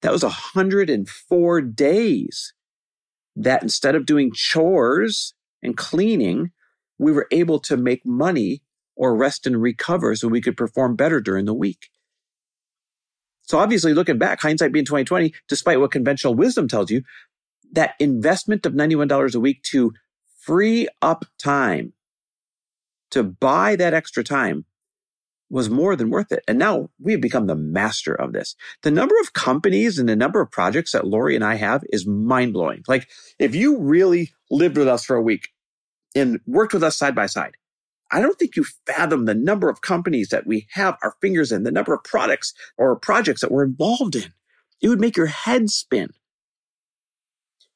That 0.02 0.12
was 0.12 0.22
104 0.22 1.60
days 1.60 2.54
that 3.36 3.62
instead 3.62 3.94
of 3.94 4.06
doing 4.06 4.32
chores 4.32 5.34
and 5.62 5.76
cleaning, 5.76 6.50
we 6.98 7.12
were 7.12 7.28
able 7.30 7.58
to 7.60 7.76
make 7.76 8.04
money 8.04 8.62
or 8.96 9.16
rest 9.16 9.46
and 9.46 9.60
recover 9.60 10.14
so 10.14 10.28
we 10.28 10.40
could 10.40 10.56
perform 10.56 10.96
better 10.96 11.20
during 11.20 11.44
the 11.46 11.54
week. 11.54 11.88
So 13.42 13.58
obviously 13.58 13.94
looking 13.94 14.18
back, 14.18 14.40
hindsight 14.40 14.72
being 14.72 14.84
2020, 14.84 15.34
despite 15.48 15.80
what 15.80 15.90
conventional 15.90 16.34
wisdom 16.34 16.68
tells 16.68 16.90
you, 16.90 17.02
that 17.72 17.94
investment 17.98 18.66
of 18.66 18.74
$91 18.74 19.34
a 19.34 19.40
week 19.40 19.62
to 19.64 19.92
free 20.40 20.88
up 21.00 21.24
time 21.38 21.92
to 23.10 23.22
buy 23.22 23.76
that 23.76 23.94
extra 23.94 24.24
time 24.24 24.64
was 25.52 25.68
more 25.68 25.94
than 25.94 26.08
worth 26.08 26.32
it. 26.32 26.42
And 26.48 26.58
now 26.58 26.88
we 26.98 27.12
have 27.12 27.20
become 27.20 27.46
the 27.46 27.54
master 27.54 28.14
of 28.14 28.32
this. 28.32 28.56
The 28.82 28.90
number 28.90 29.14
of 29.20 29.34
companies 29.34 29.98
and 29.98 30.08
the 30.08 30.16
number 30.16 30.40
of 30.40 30.50
projects 30.50 30.92
that 30.92 31.06
Lori 31.06 31.36
and 31.36 31.44
I 31.44 31.56
have 31.56 31.84
is 31.92 32.06
mind 32.06 32.54
blowing. 32.54 32.82
Like 32.88 33.06
if 33.38 33.54
you 33.54 33.78
really 33.78 34.32
lived 34.50 34.78
with 34.78 34.88
us 34.88 35.04
for 35.04 35.14
a 35.14 35.22
week 35.22 35.50
and 36.16 36.40
worked 36.46 36.72
with 36.72 36.82
us 36.82 36.96
side 36.96 37.14
by 37.14 37.26
side, 37.26 37.52
I 38.10 38.20
don't 38.20 38.38
think 38.38 38.56
you 38.56 38.64
fathom 38.86 39.26
the 39.26 39.34
number 39.34 39.68
of 39.68 39.82
companies 39.82 40.30
that 40.30 40.46
we 40.46 40.66
have 40.72 40.96
our 41.02 41.14
fingers 41.20 41.52
in, 41.52 41.64
the 41.64 41.70
number 41.70 41.94
of 41.94 42.02
products 42.02 42.54
or 42.78 42.96
projects 42.96 43.42
that 43.42 43.50
we're 43.52 43.64
involved 43.64 44.16
in. 44.16 44.32
It 44.80 44.88
would 44.88 45.00
make 45.00 45.16
your 45.18 45.26
head 45.26 45.68
spin. 45.70 46.10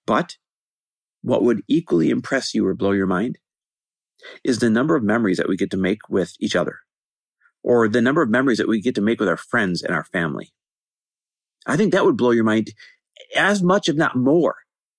But 0.06 0.36
what 1.22 1.42
would 1.42 1.62
equally 1.68 2.10
impress 2.10 2.54
you 2.54 2.66
or 2.66 2.74
blow 2.74 2.92
your 2.92 3.06
mind 3.06 3.38
is 4.44 4.58
the 4.58 4.70
number 4.70 4.96
of 4.96 5.02
memories 5.02 5.36
that 5.38 5.48
we 5.48 5.56
get 5.56 5.70
to 5.72 5.76
make 5.76 6.08
with 6.08 6.34
each 6.40 6.56
other 6.56 6.80
or 7.62 7.88
the 7.88 8.00
number 8.00 8.22
of 8.22 8.30
memories 8.30 8.58
that 8.58 8.68
we 8.68 8.80
get 8.80 8.94
to 8.94 9.00
make 9.00 9.18
with 9.18 9.28
our 9.28 9.36
friends 9.36 9.82
and 9.82 9.92
our 9.92 10.04
family. 10.04 10.52
I 11.66 11.76
think 11.76 11.92
that 11.92 12.04
would 12.04 12.16
blow 12.16 12.30
your 12.30 12.44
mind 12.44 12.70
as 13.36 13.60
much, 13.62 13.88
if 13.88 13.96
not 13.96 14.16
more, 14.16 14.54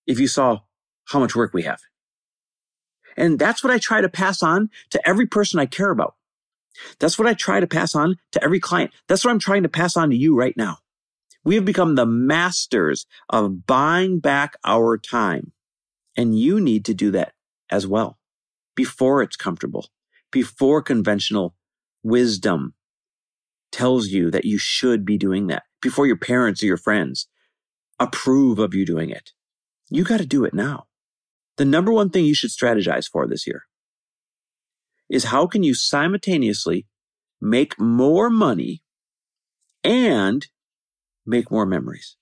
if 0.06 0.20
you 0.20 0.28
saw 0.28 0.60
how 1.06 1.20
much 1.20 1.34
work 1.34 1.54
we 1.54 1.64
have. 1.64 1.80
And 3.16 3.40
that's 3.40 3.64
what 3.64 3.72
I 3.72 3.78
try 3.78 4.02
to 4.02 4.10
pass 4.10 4.44
on 4.44 4.70
to 4.92 5.08
every 5.08 5.26
person 5.26 5.60
I 5.60 5.66
care 5.66 5.92
about. 5.92 6.16
That's 7.00 7.18
what 7.18 7.28
I 7.28 7.34
try 7.34 7.62
to 7.62 7.68
pass 7.68 7.96
on 7.96 8.18
to 8.34 8.44
every 8.44 8.60
client. 8.60 8.92
That's 9.08 9.24
what 9.24 9.32
I'm 9.32 9.40
trying 9.40 9.64
to 9.64 9.70
pass 9.70 9.96
on 9.96 10.10
to 10.10 10.16
you 10.16 10.38
right 10.38 10.56
now. 10.58 10.80
We 11.48 11.56
have 11.56 11.66
become 11.66 11.96
the 11.96 12.06
masters 12.06 13.06
of 13.30 13.66
buying 13.66 14.20
back 14.20 14.58
our 14.66 14.98
time. 14.98 15.54
And 16.18 16.38
you 16.38 16.60
need 16.60 16.84
to 16.86 16.94
do 16.94 17.12
that 17.12 17.34
as 17.70 17.88
well 17.88 18.18
before 18.76 19.22
it's 19.22 19.38
comfortable, 19.38 19.88
before 20.32 20.82
conventional 20.82 21.56
wisdom 22.04 22.74
tells 23.72 24.08
you 24.10 24.30
that 24.32 24.46
you 24.46 24.58
should 24.58 25.06
be 25.06 25.18
doing 25.18 25.48
that, 25.48 25.64
before 25.82 26.06
your 26.06 26.18
parents 26.18 26.62
or 26.62 26.66
your 26.66 26.78
friends 26.78 27.28
approve 28.00 28.60
of 28.60 28.74
you 28.74 28.86
doing 28.86 29.10
it. 29.10 29.32
You 29.90 30.04
got 30.04 30.20
to 30.20 30.26
do 30.26 30.44
it 30.44 30.54
now 30.54 30.88
the 31.58 31.66
number 31.66 31.92
one 31.92 32.10
thing 32.10 32.26
you 32.26 32.36
should 32.36 32.52
strategize 32.52 33.10
for 33.10 33.28
this 33.28 33.46
year 33.46 33.64
is 35.10 35.26
how 35.26 35.48
can 35.48 35.64
you 35.64 35.74
simultaneously 35.74 36.86
make 37.42 37.80
more 37.80 38.30
money 38.30 38.84
and 39.84 40.48
make 41.28 41.52
more 41.52 41.66
memories? 41.66 42.16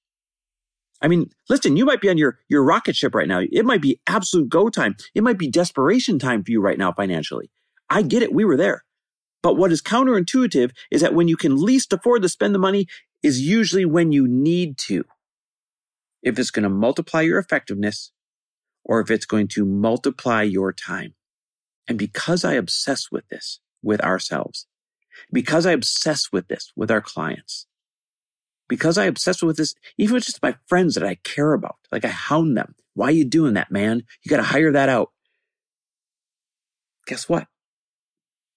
I 1.02 1.08
mean, 1.08 1.30
listen, 1.50 1.78
you 1.78 1.86
might 1.86 2.02
be 2.02 2.10
on 2.10 2.18
your, 2.18 2.40
your 2.50 2.64
rocket 2.64 2.96
ship 2.96 3.14
right 3.14 3.28
now. 3.28 3.42
It 3.52 3.66
might 3.66 3.82
be 3.82 4.00
absolute 4.08 4.50
go 4.50 4.70
time. 4.70 4.96
It 5.14 5.24
might 5.24 5.38
be 5.38 5.50
desperation 5.50 6.20
time 6.20 6.44
for 6.44 6.52
you 6.52 6.62
right 6.62 6.78
now 6.78 6.94
financially. 6.94 7.52
I 7.90 8.02
get 8.02 8.24
it. 8.24 8.34
We 8.34 8.46
were 8.46 8.58
there. 8.58 8.84
But 9.44 9.58
what 9.58 9.72
is 9.72 9.82
counterintuitive 9.82 10.72
is 10.90 11.02
that 11.02 11.14
when 11.14 11.28
you 11.28 11.38
can 11.38 11.62
least 11.64 11.94
afford 11.94 12.24
to 12.24 12.30
spend 12.30 12.56
the 12.56 12.60
money 12.60 12.88
is 13.22 13.42
usually 13.42 13.86
when 13.86 14.12
you 14.12 14.28
need 14.28 14.78
to. 14.78 15.04
If 16.24 16.40
it's 16.40 16.50
going 16.50 16.64
to 16.64 16.70
multiply 16.70 17.22
your 17.22 17.38
effectiveness 17.38 18.12
or 18.84 19.00
if 19.02 19.12
it's 19.12 19.26
going 19.26 19.48
to 19.50 19.66
multiply 19.66 20.44
your 20.44 20.74
time. 20.74 21.14
And 21.88 21.98
because 21.98 22.44
I 22.44 22.54
obsess 22.54 23.12
with 23.12 23.28
this 23.28 23.60
with 23.84 24.02
ourselves, 24.02 24.66
because 25.32 25.66
I 25.66 25.72
obsess 25.72 26.32
with 26.32 26.48
this 26.48 26.72
with 26.76 26.90
our 26.90 27.02
clients, 27.02 27.68
because 28.68 28.98
I 28.98 29.06
obsess 29.06 29.42
with 29.42 29.58
this, 29.58 29.76
even 29.98 30.16
with 30.16 30.26
just 30.26 30.42
my 30.42 30.56
friends 30.68 30.96
that 30.96 31.04
I 31.04 31.16
care 31.24 31.54
about, 31.54 31.78
like 31.92 32.06
I 32.06 32.10
hound 32.10 32.58
them. 32.58 32.76
Why 32.94 33.08
are 33.08 33.12
you 33.12 33.26
doing 33.26 33.54
that, 33.54 33.72
man? 33.72 34.04
You 34.24 34.30
got 34.30 34.38
to 34.38 34.44
hire 34.44 34.72
that 34.72 34.90
out. 34.90 35.12
Guess 37.08 37.30
what? 37.30 37.48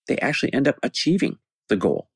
They 0.07 0.19
actually 0.19 0.55
end 0.55 0.69
up 0.69 0.77
achieving 0.83 1.39
the 1.69 1.77
goal, 1.77 2.09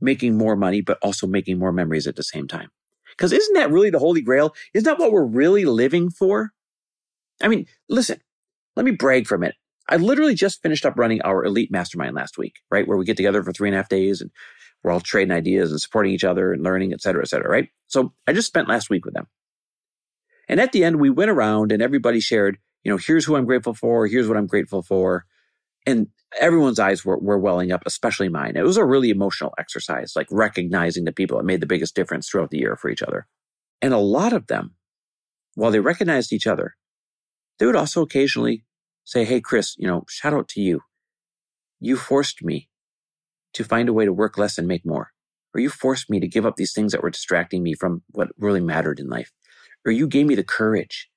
making 0.00 0.36
more 0.36 0.54
money, 0.54 0.80
but 0.80 0.98
also 1.02 1.26
making 1.26 1.58
more 1.58 1.72
memories 1.72 2.06
at 2.06 2.16
the 2.16 2.22
same 2.22 2.46
time. 2.46 2.70
Because 3.16 3.32
isn't 3.32 3.54
that 3.54 3.70
really 3.70 3.90
the 3.90 3.98
holy 3.98 4.22
grail? 4.22 4.54
Isn't 4.74 4.84
that 4.84 4.98
what 4.98 5.12
we're 5.12 5.24
really 5.24 5.64
living 5.64 6.10
for? 6.10 6.52
I 7.42 7.48
mean, 7.48 7.66
listen, 7.88 8.20
let 8.76 8.84
me 8.84 8.92
brag 8.92 9.26
for 9.26 9.34
a 9.34 9.38
minute. 9.38 9.56
I 9.88 9.96
literally 9.96 10.34
just 10.34 10.62
finished 10.62 10.86
up 10.86 10.96
running 10.96 11.20
our 11.22 11.44
elite 11.44 11.72
mastermind 11.72 12.14
last 12.14 12.38
week, 12.38 12.60
right? 12.70 12.86
Where 12.86 12.96
we 12.96 13.04
get 13.04 13.16
together 13.16 13.42
for 13.42 13.52
three 13.52 13.68
and 13.68 13.74
a 13.74 13.78
half 13.78 13.88
days 13.88 14.20
and 14.20 14.30
we're 14.82 14.90
all 14.90 15.00
trading 15.00 15.32
ideas 15.32 15.70
and 15.70 15.80
supporting 15.80 16.12
each 16.12 16.24
other 16.24 16.52
and 16.52 16.62
learning, 16.62 16.92
et 16.92 17.00
cetera, 17.00 17.22
et 17.22 17.28
cetera, 17.28 17.50
right? 17.50 17.68
So 17.86 18.12
I 18.26 18.32
just 18.32 18.48
spent 18.48 18.68
last 18.68 18.90
week 18.90 19.04
with 19.04 19.14
them. 19.14 19.26
And 20.48 20.60
at 20.60 20.72
the 20.72 20.84
end, 20.84 21.00
we 21.00 21.10
went 21.10 21.30
around 21.30 21.70
and 21.70 21.82
everybody 21.82 22.20
shared, 22.20 22.58
you 22.82 22.90
know, 22.90 22.98
here's 22.98 23.24
who 23.24 23.36
I'm 23.36 23.44
grateful 23.44 23.74
for. 23.74 24.06
Here's 24.06 24.26
what 24.26 24.36
I'm 24.36 24.46
grateful 24.46 24.82
for. 24.82 25.26
And 25.86 26.08
everyone's 26.40 26.78
eyes 26.78 27.04
were, 27.04 27.18
were 27.18 27.38
welling 27.38 27.72
up, 27.72 27.82
especially 27.86 28.28
mine. 28.28 28.56
It 28.56 28.64
was 28.64 28.76
a 28.76 28.84
really 28.84 29.10
emotional 29.10 29.54
exercise, 29.58 30.12
like 30.16 30.26
recognizing 30.30 31.04
the 31.04 31.12
people 31.12 31.38
that 31.38 31.44
made 31.44 31.60
the 31.60 31.66
biggest 31.66 31.94
difference 31.94 32.28
throughout 32.28 32.50
the 32.50 32.58
year 32.58 32.76
for 32.76 32.90
each 32.90 33.02
other. 33.02 33.26
And 33.82 33.94
a 33.94 33.98
lot 33.98 34.32
of 34.32 34.46
them, 34.46 34.74
while 35.54 35.70
they 35.70 35.80
recognized 35.80 36.32
each 36.32 36.46
other, 36.46 36.76
they 37.58 37.66
would 37.66 37.76
also 37.76 38.02
occasionally 38.02 38.64
say, 39.04 39.24
Hey, 39.24 39.40
Chris, 39.40 39.74
you 39.78 39.86
know, 39.86 40.04
shout 40.08 40.34
out 40.34 40.48
to 40.48 40.60
you. 40.60 40.80
You 41.80 41.96
forced 41.96 42.42
me 42.42 42.68
to 43.54 43.64
find 43.64 43.88
a 43.88 43.92
way 43.92 44.04
to 44.04 44.12
work 44.12 44.38
less 44.38 44.58
and 44.58 44.68
make 44.68 44.86
more. 44.86 45.10
Or 45.54 45.60
you 45.60 45.70
forced 45.70 46.10
me 46.10 46.20
to 46.20 46.28
give 46.28 46.46
up 46.46 46.56
these 46.56 46.72
things 46.72 46.92
that 46.92 47.02
were 47.02 47.10
distracting 47.10 47.62
me 47.62 47.74
from 47.74 48.02
what 48.10 48.28
really 48.38 48.60
mattered 48.60 49.00
in 49.00 49.08
life. 49.08 49.32
Or 49.86 49.92
you 49.92 50.06
gave 50.08 50.26
me 50.26 50.34
the 50.36 50.44
courage 50.44 51.10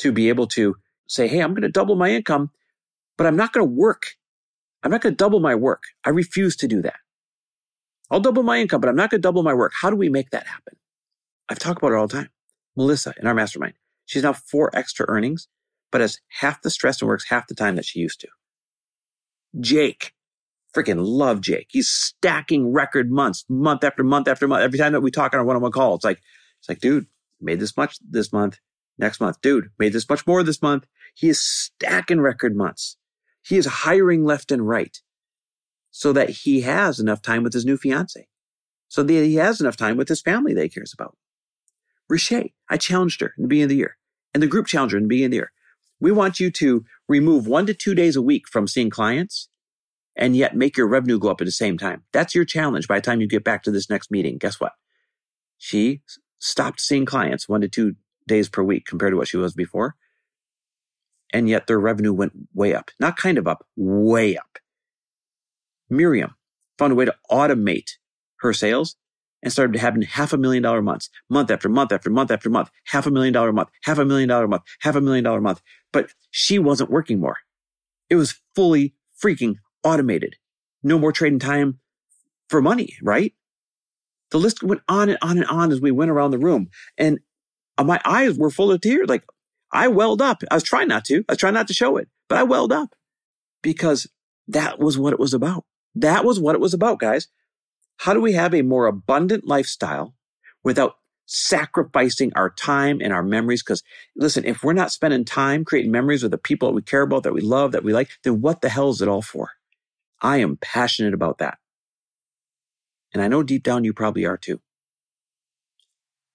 to 0.00 0.12
be 0.12 0.28
able 0.28 0.46
to 0.48 0.76
say, 1.08 1.28
Hey, 1.28 1.40
I'm 1.40 1.52
going 1.52 1.62
to 1.62 1.68
double 1.70 1.96
my 1.96 2.10
income, 2.10 2.50
but 3.18 3.26
I'm 3.26 3.36
not 3.36 3.52
going 3.52 3.66
to 3.66 3.72
work. 3.72 4.04
I'm 4.82 4.90
not 4.90 5.02
going 5.02 5.14
to 5.14 5.16
double 5.16 5.40
my 5.40 5.54
work. 5.54 5.84
I 6.04 6.10
refuse 6.10 6.56
to 6.56 6.68
do 6.68 6.82
that. 6.82 6.96
I'll 8.10 8.20
double 8.20 8.42
my 8.44 8.58
income, 8.60 8.80
but 8.80 8.88
I'm 8.90 8.96
not 8.96 9.10
going 9.10 9.20
to 9.20 9.26
double 9.26 9.42
my 9.42 9.54
work. 9.54 9.72
How 9.80 9.90
do 9.90 9.96
we 9.96 10.08
make 10.10 10.30
that 10.30 10.46
happen? 10.46 10.76
I've 11.48 11.60
talked 11.60 11.78
about 11.80 11.92
it 11.92 11.96
all 11.98 12.08
the 12.08 12.14
time. 12.18 12.30
Melissa 12.76 13.14
in 13.20 13.26
our 13.28 13.34
mastermind, 13.34 13.74
she's 14.06 14.24
now 14.24 14.34
four 14.34 14.70
extra 14.76 15.06
earnings, 15.08 15.48
but 15.92 16.02
has 16.02 16.20
half 16.40 16.62
the 16.62 16.70
stress 16.70 17.02
and 17.02 17.08
works 17.08 17.28
half 17.30 17.48
the 17.48 17.54
time 17.56 17.76
that 17.76 17.86
she 17.86 18.00
used 18.00 18.20
to. 18.22 18.28
Jake, 19.60 20.12
freaking 20.74 20.98
love 20.98 21.40
Jake. 21.40 21.68
He's 21.70 21.88
stacking 21.88 22.72
record 22.72 23.10
months, 23.10 23.44
month 23.48 23.84
after 23.84 24.02
month 24.02 24.28
after 24.28 24.48
month. 24.48 24.62
Every 24.62 24.78
time 24.78 24.92
that 24.92 25.00
we 25.00 25.10
talk 25.10 25.32
on 25.32 25.40
our 25.40 25.46
one-on-one 25.46 25.72
call, 25.72 25.94
it's 25.94 26.04
like, 26.04 26.20
it's 26.60 26.68
like, 26.68 26.80
dude, 26.80 27.06
made 27.40 27.60
this 27.60 27.76
much 27.76 27.98
this 28.00 28.32
month. 28.32 28.58
Next 28.98 29.20
month, 29.20 29.40
dude, 29.40 29.70
made 29.78 29.92
this 29.92 30.08
much 30.08 30.26
more 30.26 30.42
this 30.42 30.62
month. 30.62 30.86
He 31.14 31.28
is 31.28 31.40
stacking 31.40 32.20
record 32.20 32.56
months. 32.56 32.96
He 33.42 33.56
is 33.56 33.66
hiring 33.66 34.24
left 34.24 34.52
and 34.52 34.66
right 34.66 34.96
so 35.90 36.12
that 36.12 36.30
he 36.30 36.62
has 36.62 36.98
enough 36.98 37.22
time 37.22 37.42
with 37.42 37.52
his 37.52 37.64
new 37.64 37.76
fiance. 37.76 38.26
So 38.88 39.02
that 39.02 39.24
he 39.24 39.36
has 39.36 39.60
enough 39.60 39.76
time 39.76 39.96
with 39.96 40.08
his 40.08 40.22
family 40.22 40.54
that 40.54 40.62
he 40.62 40.68
cares 40.68 40.92
about. 40.92 41.16
Riche, 42.08 42.52
I 42.68 42.76
challenged 42.76 43.20
her 43.20 43.32
in 43.36 43.42
the 43.42 43.48
beginning 43.48 43.64
of 43.64 43.70
the 43.70 43.76
year 43.76 43.96
and 44.32 44.42
the 44.42 44.46
group 44.46 44.66
challenged 44.66 44.92
her 44.92 44.98
in 44.98 45.04
the 45.04 45.08
beginning 45.08 45.26
of 45.26 45.30
the 45.30 45.36
year. 45.36 45.52
We 46.00 46.12
want 46.12 46.40
you 46.40 46.50
to 46.50 46.84
remove 47.08 47.46
one 47.46 47.66
to 47.66 47.74
two 47.74 47.94
days 47.94 48.16
a 48.16 48.22
week 48.22 48.48
from 48.48 48.68
seeing 48.68 48.90
clients 48.90 49.48
and 50.16 50.36
yet 50.36 50.56
make 50.56 50.76
your 50.76 50.86
revenue 50.86 51.18
go 51.18 51.28
up 51.28 51.40
at 51.40 51.46
the 51.46 51.52
same 51.52 51.76
time. 51.76 52.02
That's 52.12 52.34
your 52.34 52.44
challenge 52.44 52.88
by 52.88 52.98
the 52.98 53.02
time 53.02 53.20
you 53.20 53.26
get 53.26 53.44
back 53.44 53.62
to 53.64 53.70
this 53.70 53.90
next 53.90 54.10
meeting. 54.10 54.38
Guess 54.38 54.60
what? 54.60 54.72
She 55.58 56.02
stopped 56.38 56.80
seeing 56.80 57.06
clients 57.06 57.48
one 57.48 57.62
to 57.62 57.68
two 57.68 57.96
days 58.26 58.48
per 58.48 58.62
week 58.62 58.86
compared 58.86 59.12
to 59.12 59.16
what 59.16 59.28
she 59.28 59.36
was 59.36 59.54
before. 59.54 59.96
And 61.32 61.48
yet 61.48 61.66
their 61.66 61.80
revenue 61.80 62.12
went 62.12 62.32
way 62.54 62.74
up. 62.74 62.90
Not 63.00 63.16
kind 63.16 63.38
of 63.38 63.48
up, 63.48 63.66
way 63.76 64.36
up. 64.36 64.58
Miriam 65.90 66.34
found 66.78 66.92
a 66.92 66.96
way 66.96 67.04
to 67.04 67.14
automate 67.30 67.92
her 68.36 68.52
sales 68.52 68.96
and 69.42 69.52
started 69.52 69.78
having 69.78 70.02
half 70.02 70.32
a 70.32 70.38
million 70.38 70.62
dollar 70.62 70.80
months, 70.80 71.10
month 71.28 71.50
after 71.50 71.68
month 71.68 71.92
after 71.92 72.08
month 72.08 72.30
after 72.30 72.48
month, 72.48 72.70
half 72.86 73.06
a 73.06 73.10
million 73.10 73.32
dollar 73.32 73.52
month, 73.52 73.68
half 73.82 73.98
a 73.98 74.04
million 74.04 74.28
dollar 74.28 74.48
month, 74.48 74.62
half 74.80 74.96
a 74.96 75.00
million 75.00 75.24
dollar 75.24 75.40
month. 75.40 75.60
But 75.92 76.10
she 76.30 76.58
wasn't 76.58 76.90
working 76.90 77.20
more. 77.20 77.36
It 78.08 78.16
was 78.16 78.40
fully 78.54 78.94
freaking 79.22 79.56
automated. 79.84 80.36
No 80.82 80.98
more 80.98 81.12
trading 81.12 81.38
time 81.38 81.78
for 82.48 82.60
money, 82.60 82.96
right? 83.02 83.34
The 84.30 84.38
list 84.38 84.62
went 84.62 84.82
on 84.88 85.08
and 85.08 85.18
on 85.22 85.38
and 85.38 85.46
on 85.46 85.70
as 85.70 85.80
we 85.80 85.90
went 85.90 86.10
around 86.10 86.30
the 86.30 86.38
room. 86.38 86.68
And 86.98 87.20
uh, 87.78 87.84
my 87.84 88.00
eyes 88.04 88.36
were 88.36 88.50
full 88.50 88.72
of 88.72 88.80
tears. 88.80 89.08
Like 89.08 89.24
I 89.72 89.88
welled 89.88 90.22
up. 90.22 90.42
I 90.50 90.54
was 90.54 90.62
trying 90.62 90.88
not 90.88 91.04
to. 91.06 91.18
I 91.28 91.32
was 91.32 91.38
trying 91.38 91.54
not 91.54 91.68
to 91.68 91.74
show 91.74 91.96
it, 91.96 92.08
but 92.28 92.38
I 92.38 92.42
welled 92.42 92.72
up 92.72 92.94
because 93.62 94.08
that 94.48 94.78
was 94.78 94.98
what 94.98 95.12
it 95.12 95.20
was 95.20 95.34
about. 95.34 95.64
That 95.94 96.24
was 96.24 96.40
what 96.40 96.54
it 96.54 96.60
was 96.60 96.74
about, 96.74 96.98
guys. 96.98 97.28
How 97.98 98.12
do 98.12 98.20
we 98.20 98.32
have 98.32 98.54
a 98.54 98.62
more 98.62 98.86
abundant 98.86 99.46
lifestyle 99.46 100.14
without 100.64 100.96
sacrificing 101.26 102.32
our 102.34 102.50
time 102.50 103.00
and 103.00 103.12
our 103.12 103.22
memories. 103.22 103.62
Because 103.62 103.82
listen, 104.16 104.44
if 104.44 104.62
we're 104.62 104.72
not 104.72 104.92
spending 104.92 105.24
time 105.24 105.64
creating 105.64 105.90
memories 105.90 106.22
with 106.22 106.32
the 106.32 106.38
people 106.38 106.68
that 106.68 106.74
we 106.74 106.82
care 106.82 107.02
about, 107.02 107.22
that 107.22 107.34
we 107.34 107.40
love, 107.40 107.72
that 107.72 107.84
we 107.84 107.92
like, 107.92 108.10
then 108.22 108.40
what 108.40 108.60
the 108.60 108.68
hell 108.68 108.90
is 108.90 109.00
it 109.00 109.08
all 109.08 109.22
for? 109.22 109.50
I 110.24 110.38
am 110.38 110.58
passionate 110.60 111.14
about 111.14 111.38
that. 111.38 111.58
And 113.12 113.22
I 113.22 113.28
know 113.28 113.44
deep 113.44 113.62
down 113.62 113.84
you 113.84 113.92
probably 113.92 114.26
are 114.26 114.38
too. 114.38 114.60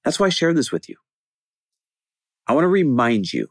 That's 0.06 0.20
why 0.20 0.28
I 0.28 0.30
share 0.30 0.54
this 0.54 0.72
with 0.72 0.88
you. 0.88 0.96
I 2.48 2.54
want 2.54 2.66
to 2.66 2.70
remind 2.70 3.34
you 3.34 3.50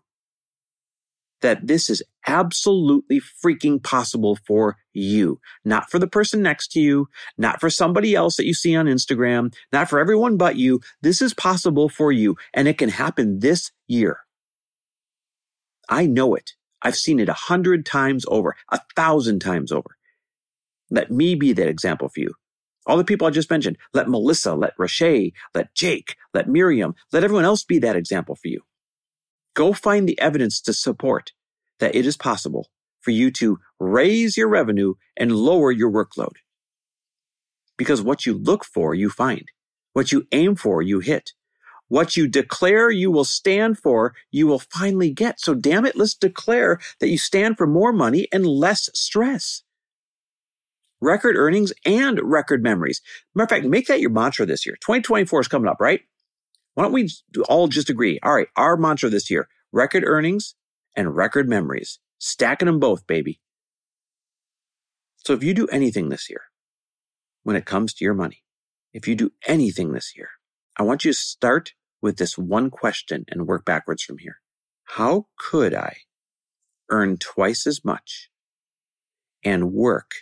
that 1.42 1.66
this 1.66 1.90
is 1.90 2.02
absolutely 2.26 3.20
freaking 3.20 3.82
possible 3.82 4.38
for 4.46 4.76
you, 4.92 5.40
not 5.64 5.90
for 5.90 5.98
the 5.98 6.08
person 6.08 6.42
next 6.42 6.72
to 6.72 6.80
you, 6.80 7.08
not 7.36 7.60
for 7.60 7.70
somebody 7.70 8.14
else 8.14 8.36
that 8.36 8.46
you 8.46 8.54
see 8.54 8.76
on 8.76 8.86
Instagram, 8.86 9.54
not 9.72 9.90
for 9.90 10.00
everyone 10.00 10.36
but 10.36 10.56
you. 10.56 10.80
This 11.02 11.20
is 11.22 11.34
possible 11.34 11.88
for 11.88 12.12
you 12.12 12.36
and 12.54 12.68
it 12.68 12.78
can 12.78 12.90
happen 12.90 13.40
this 13.40 13.72
year. 13.88 14.20
I 15.88 16.06
know 16.06 16.34
it. 16.36 16.52
I've 16.82 16.96
seen 16.96 17.20
it 17.20 17.28
a 17.28 17.34
hundred 17.34 17.86
times 17.86 18.24
over, 18.28 18.56
a 18.70 18.80
thousand 18.96 19.40
times 19.40 19.72
over. 19.72 19.97
Let 20.90 21.10
me 21.10 21.34
be 21.34 21.52
that 21.52 21.68
example 21.68 22.08
for 22.08 22.20
you. 22.20 22.34
All 22.86 22.96
the 22.96 23.04
people 23.04 23.26
I 23.26 23.30
just 23.30 23.50
mentioned, 23.50 23.76
let 23.92 24.08
Melissa, 24.08 24.54
let 24.54 24.76
Rashay, 24.78 25.32
let 25.54 25.74
Jake, 25.74 26.16
let 26.32 26.48
Miriam, 26.48 26.94
let 27.12 27.24
everyone 27.24 27.44
else 27.44 27.62
be 27.62 27.78
that 27.80 27.96
example 27.96 28.34
for 28.34 28.48
you. 28.48 28.62
Go 29.54 29.72
find 29.72 30.08
the 30.08 30.18
evidence 30.20 30.60
to 30.62 30.72
support 30.72 31.32
that 31.80 31.94
it 31.94 32.06
is 32.06 32.16
possible 32.16 32.68
for 33.00 33.10
you 33.10 33.30
to 33.32 33.58
raise 33.78 34.36
your 34.36 34.48
revenue 34.48 34.94
and 35.16 35.32
lower 35.32 35.70
your 35.70 35.90
workload. 35.90 36.36
Because 37.76 38.02
what 38.02 38.24
you 38.24 38.34
look 38.34 38.64
for, 38.64 38.94
you 38.94 39.10
find. 39.10 39.44
What 39.92 40.10
you 40.10 40.26
aim 40.32 40.56
for, 40.56 40.80
you 40.80 41.00
hit. 41.00 41.32
What 41.88 42.16
you 42.16 42.26
declare 42.28 42.90
you 42.90 43.10
will 43.10 43.24
stand 43.24 43.78
for, 43.78 44.14
you 44.30 44.46
will 44.46 44.58
finally 44.58 45.10
get. 45.10 45.40
So 45.40 45.54
damn 45.54 45.86
it, 45.86 45.96
let's 45.96 46.14
declare 46.14 46.78
that 47.00 47.08
you 47.08 47.18
stand 47.18 47.56
for 47.56 47.66
more 47.66 47.92
money 47.92 48.28
and 48.32 48.46
less 48.46 48.90
stress 48.94 49.62
record 51.00 51.36
earnings 51.36 51.72
and 51.84 52.20
record 52.22 52.62
memories. 52.62 53.00
Matter 53.34 53.44
of 53.44 53.50
fact, 53.50 53.66
make 53.66 53.86
that 53.86 54.00
your 54.00 54.10
mantra 54.10 54.46
this 54.46 54.66
year. 54.66 54.76
2024 54.80 55.40
is 55.40 55.48
coming 55.48 55.68
up, 55.68 55.80
right? 55.80 56.00
Why 56.74 56.84
don't 56.84 56.92
we 56.92 57.08
all 57.48 57.68
just 57.68 57.90
agree? 57.90 58.18
All 58.22 58.34
right, 58.34 58.48
our 58.56 58.76
mantra 58.76 59.10
this 59.10 59.30
year, 59.30 59.48
record 59.72 60.04
earnings 60.04 60.54
and 60.96 61.16
record 61.16 61.48
memories. 61.48 61.98
Stacking 62.18 62.66
them 62.66 62.80
both, 62.80 63.06
baby. 63.06 63.40
So 65.24 65.32
if 65.34 65.42
you 65.42 65.54
do 65.54 65.66
anything 65.68 66.08
this 66.08 66.28
year, 66.30 66.42
when 67.42 67.56
it 67.56 67.66
comes 67.66 67.94
to 67.94 68.04
your 68.04 68.14
money, 68.14 68.44
if 68.92 69.06
you 69.06 69.14
do 69.14 69.32
anything 69.46 69.92
this 69.92 70.16
year, 70.16 70.30
I 70.76 70.82
want 70.82 71.04
you 71.04 71.12
to 71.12 71.18
start 71.18 71.74
with 72.00 72.16
this 72.16 72.38
one 72.38 72.70
question 72.70 73.24
and 73.28 73.46
work 73.46 73.64
backwards 73.64 74.02
from 74.02 74.18
here. 74.18 74.40
How 74.84 75.26
could 75.36 75.74
I 75.74 75.96
earn 76.88 77.18
twice 77.18 77.66
as 77.66 77.84
much 77.84 78.30
and 79.44 79.72
work 79.72 80.12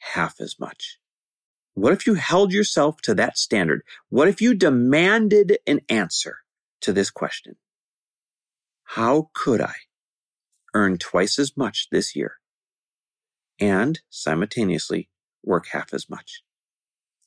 half 0.00 0.40
as 0.40 0.58
much? 0.58 0.98
What 1.74 1.92
if 1.92 2.06
you 2.06 2.14
held 2.14 2.52
yourself 2.52 3.00
to 3.02 3.14
that 3.14 3.38
standard? 3.38 3.82
What 4.08 4.28
if 4.28 4.40
you 4.40 4.54
demanded 4.54 5.58
an 5.66 5.80
answer 5.88 6.38
to 6.82 6.92
this 6.92 7.10
question? 7.10 7.56
How 8.84 9.30
could 9.34 9.60
I 9.60 9.74
earn 10.74 10.98
twice 10.98 11.38
as 11.38 11.56
much 11.56 11.88
this 11.90 12.16
year 12.16 12.34
and 13.60 14.00
simultaneously 14.10 15.08
work 15.44 15.68
half 15.68 15.94
as 15.94 16.10
much? 16.10 16.42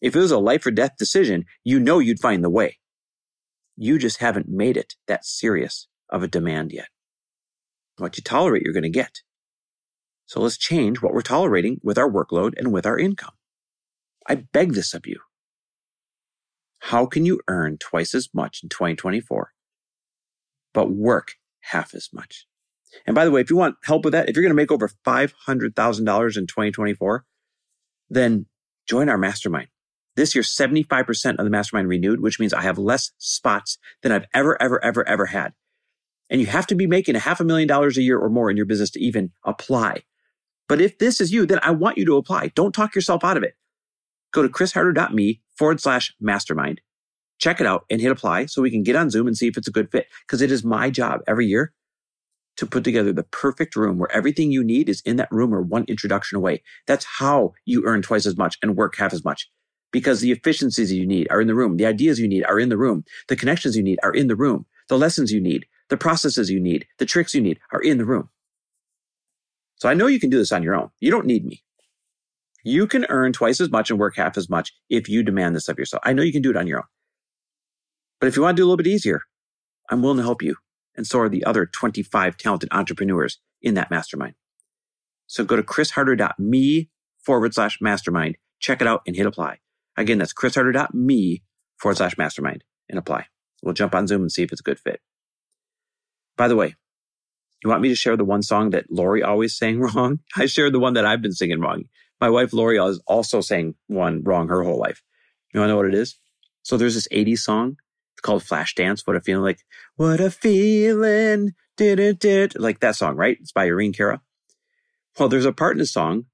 If 0.01 0.15
it 0.15 0.19
was 0.19 0.31
a 0.31 0.37
life 0.37 0.65
or 0.65 0.71
death 0.71 0.97
decision, 0.97 1.45
you 1.63 1.79
know 1.79 1.99
you'd 1.99 2.19
find 2.19 2.43
the 2.43 2.49
way. 2.49 2.79
You 3.77 3.97
just 3.97 4.17
haven't 4.17 4.49
made 4.49 4.75
it 4.75 4.95
that 5.07 5.25
serious 5.25 5.87
of 6.09 6.21
a 6.21 6.27
demand 6.27 6.73
yet. 6.73 6.89
What 7.97 8.17
you 8.17 8.23
tolerate, 8.23 8.63
you're 8.63 8.73
going 8.73 8.83
to 8.83 8.89
get. 8.89 9.21
So 10.25 10.39
let's 10.39 10.57
change 10.57 11.01
what 11.01 11.13
we're 11.13 11.21
tolerating 11.21 11.79
with 11.83 11.97
our 11.97 12.09
workload 12.09 12.53
and 12.57 12.71
with 12.71 12.85
our 12.85 12.97
income. 12.97 13.33
I 14.27 14.35
beg 14.35 14.73
this 14.73 14.93
of 14.93 15.05
you. 15.05 15.19
How 16.79 17.05
can 17.05 17.25
you 17.25 17.39
earn 17.47 17.77
twice 17.77 18.13
as 18.13 18.29
much 18.33 18.61
in 18.61 18.69
2024, 18.69 19.51
but 20.73 20.91
work 20.91 21.35
half 21.61 21.93
as 21.93 22.09
much? 22.11 22.45
And 23.05 23.15
by 23.15 23.25
the 23.25 23.31
way, 23.31 23.41
if 23.41 23.49
you 23.49 23.55
want 23.55 23.75
help 23.83 24.05
with 24.05 24.11
that, 24.11 24.29
if 24.29 24.35
you're 24.35 24.43
going 24.43 24.51
to 24.51 24.55
make 24.55 24.71
over 24.71 24.89
$500,000 25.05 26.37
in 26.37 26.47
2024, 26.47 27.25
then 28.09 28.45
join 28.87 29.09
our 29.09 29.17
mastermind. 29.17 29.67
This 30.15 30.35
year, 30.35 30.43
75% 30.43 31.37
of 31.39 31.43
the 31.43 31.49
mastermind 31.49 31.87
renewed, 31.87 32.21
which 32.21 32.39
means 32.39 32.53
I 32.53 32.61
have 32.61 32.77
less 32.77 33.11
spots 33.17 33.79
than 34.03 34.11
I've 34.11 34.27
ever, 34.33 34.61
ever, 34.61 34.83
ever, 34.83 35.07
ever 35.07 35.25
had. 35.27 35.53
And 36.29 36.39
you 36.39 36.47
have 36.47 36.67
to 36.67 36.75
be 36.75 36.85
making 36.85 37.15
a 37.15 37.19
half 37.19 37.39
a 37.39 37.43
million 37.43 37.67
dollars 37.67 37.97
a 37.97 38.03
year 38.03 38.19
or 38.19 38.29
more 38.29 38.51
in 38.51 38.57
your 38.57 38.65
business 38.65 38.91
to 38.91 38.99
even 38.99 39.31
apply. 39.43 40.03
But 40.67 40.81
if 40.81 40.97
this 40.97 41.19
is 41.21 41.31
you, 41.31 41.45
then 41.45 41.59
I 41.61 41.71
want 41.71 41.97
you 41.97 42.05
to 42.05 42.17
apply. 42.17 42.49
Don't 42.55 42.73
talk 42.73 42.95
yourself 42.95 43.23
out 43.23 43.37
of 43.37 43.43
it. 43.43 43.55
Go 44.31 44.41
to 44.41 44.49
chrisharder.me 44.49 45.41
forward 45.55 45.79
slash 45.79 46.13
mastermind. 46.19 46.81
Check 47.39 47.59
it 47.59 47.67
out 47.67 47.85
and 47.89 47.99
hit 47.99 48.11
apply 48.11 48.45
so 48.45 48.61
we 48.61 48.71
can 48.71 48.83
get 48.83 48.95
on 48.95 49.09
Zoom 49.09 49.27
and 49.27 49.37
see 49.37 49.47
if 49.47 49.57
it's 49.57 49.67
a 49.67 49.71
good 49.71 49.91
fit. 49.91 50.07
Because 50.25 50.41
it 50.41 50.51
is 50.51 50.63
my 50.63 50.89
job 50.89 51.21
every 51.27 51.45
year 51.45 51.73
to 52.57 52.65
put 52.65 52.83
together 52.83 53.11
the 53.11 53.23
perfect 53.23 53.75
room 53.75 53.97
where 53.97 54.11
everything 54.11 54.51
you 54.51 54.63
need 54.63 54.89
is 54.89 55.01
in 55.01 55.15
that 55.17 55.31
room 55.31 55.53
or 55.53 55.61
one 55.61 55.85
introduction 55.87 56.37
away. 56.37 56.61
That's 56.87 57.05
how 57.05 57.53
you 57.65 57.83
earn 57.85 58.01
twice 58.01 58.25
as 58.25 58.37
much 58.37 58.57
and 58.61 58.75
work 58.77 58.95
half 58.97 59.13
as 59.13 59.25
much 59.25 59.49
because 59.91 60.21
the 60.21 60.31
efficiencies 60.31 60.91
you 60.91 61.05
need 61.05 61.27
are 61.31 61.41
in 61.41 61.47
the 61.47 61.55
room. 61.55 61.77
The 61.77 61.85
ideas 61.85 62.19
you 62.19 62.27
need 62.27 62.43
are 62.45 62.59
in 62.59 62.69
the 62.69 62.77
room. 62.77 63.03
The 63.27 63.35
connections 63.35 63.75
you 63.75 63.83
need 63.83 63.99
are 64.03 64.11
in 64.13 64.27
the 64.27 64.35
room. 64.35 64.65
The 64.89 64.97
lessons 64.97 65.31
you 65.31 65.41
need, 65.41 65.65
the 65.89 65.97
processes 65.97 66.49
you 66.49 66.59
need, 66.59 66.87
the 66.99 67.05
tricks 67.05 67.33
you 67.33 67.41
need 67.41 67.59
are 67.71 67.81
in 67.81 67.97
the 67.97 68.05
room. 68.05 68.29
So 69.83 69.89
I 69.89 69.95
know 69.95 70.07
you 70.07 70.17
can 70.17 70.29
do 70.29 70.37
this 70.37 70.53
on 70.53 70.63
your 70.63 70.75
own. 70.75 70.91
You 71.01 71.11
don't 71.11 71.25
need 71.25 71.43
me. 71.43 71.61
You 72.63 72.87
can 72.87 73.05
earn 73.09 73.33
twice 73.33 73.59
as 73.59 73.69
much 73.69 73.89
and 73.89 73.99
work 73.99 74.15
half 74.15 74.37
as 74.37 74.49
much 74.49 74.71
if 74.89 75.09
you 75.09 75.23
demand 75.23 75.57
this 75.57 75.67
of 75.67 75.77
yourself. 75.77 76.01
I 76.05 76.13
know 76.13 76.21
you 76.21 76.31
can 76.31 76.41
do 76.41 76.51
it 76.51 76.55
on 76.55 76.67
your 76.67 76.77
own. 76.77 76.85
But 78.21 78.27
if 78.27 78.37
you 78.37 78.43
want 78.43 78.55
to 78.55 78.61
do 78.61 78.63
a 78.63 78.67
little 78.67 78.77
bit 78.77 78.87
easier, 78.87 79.23
I'm 79.89 80.01
willing 80.01 80.19
to 80.19 80.23
help 80.23 80.41
you. 80.41 80.55
And 80.95 81.05
so 81.05 81.19
are 81.19 81.27
the 81.27 81.43
other 81.43 81.65
25 81.65 82.37
talented 82.37 82.69
entrepreneurs 82.71 83.39
in 83.61 83.73
that 83.73 83.91
mastermind. 83.91 84.35
So 85.27 85.43
go 85.43 85.57
to 85.57 85.63
chrisharder.me 85.63 86.89
forward 87.19 87.53
slash 87.53 87.81
mastermind, 87.81 88.37
check 88.61 88.79
it 88.79 88.87
out 88.87 89.01
and 89.05 89.17
hit 89.17 89.25
apply. 89.25 89.57
Again, 89.97 90.19
that's 90.19 90.33
chrisharder.me 90.33 91.43
forward 91.77 91.97
slash 91.97 92.17
mastermind 92.17 92.63
and 92.87 92.97
apply. 92.97 93.25
We'll 93.61 93.73
jump 93.73 93.95
on 93.95 94.07
Zoom 94.07 94.21
and 94.21 94.31
see 94.31 94.43
if 94.43 94.53
it's 94.53 94.61
a 94.61 94.63
good 94.63 94.79
fit. 94.79 95.01
By 96.37 96.47
the 96.47 96.55
way, 96.55 96.77
you 97.63 97.69
want 97.69 97.81
me 97.81 97.89
to 97.89 97.95
share 97.95 98.17
the 98.17 98.25
one 98.25 98.41
song 98.41 98.71
that 98.71 98.91
Lori 98.91 99.23
always 99.23 99.55
sang 99.55 99.79
wrong? 99.81 100.19
I 100.35 100.45
shared 100.45 100.73
the 100.73 100.79
one 100.79 100.93
that 100.93 101.05
I've 101.05 101.21
been 101.21 101.33
singing 101.33 101.59
wrong. 101.59 101.83
My 102.19 102.29
wife 102.29 102.53
Lori 102.53 102.77
is 102.77 103.01
also 103.07 103.41
saying 103.41 103.75
one 103.87 104.23
wrong 104.23 104.47
her 104.47 104.63
whole 104.63 104.79
life. 104.79 105.01
You 105.53 105.59
want 105.59 105.69
to 105.69 105.73
know 105.73 105.77
what 105.77 105.87
it 105.87 105.93
is? 105.93 106.17
So 106.63 106.77
there's 106.77 106.95
this 106.95 107.07
80s 107.09 107.39
song. 107.39 107.77
It's 108.15 108.21
called 108.21 108.43
Flashdance. 108.43 109.01
What 109.05 109.15
a 109.15 109.21
feeling 109.21 109.43
like, 109.43 109.59
what 109.95 110.19
a 110.19 110.31
feeling. 110.31 111.53
Did 111.75 111.99
it, 111.99 112.19
did 112.19 112.59
like 112.59 112.79
that 112.81 112.95
song, 112.95 113.15
right? 113.15 113.37
It's 113.39 113.51
by 113.51 113.65
Irene 113.65 113.93
Cara. 113.93 114.21
Well, 115.17 115.29
there's 115.29 115.45
a 115.45 115.51
part 115.51 115.73
in 115.73 115.79
the 115.79 115.85
song 115.85 116.25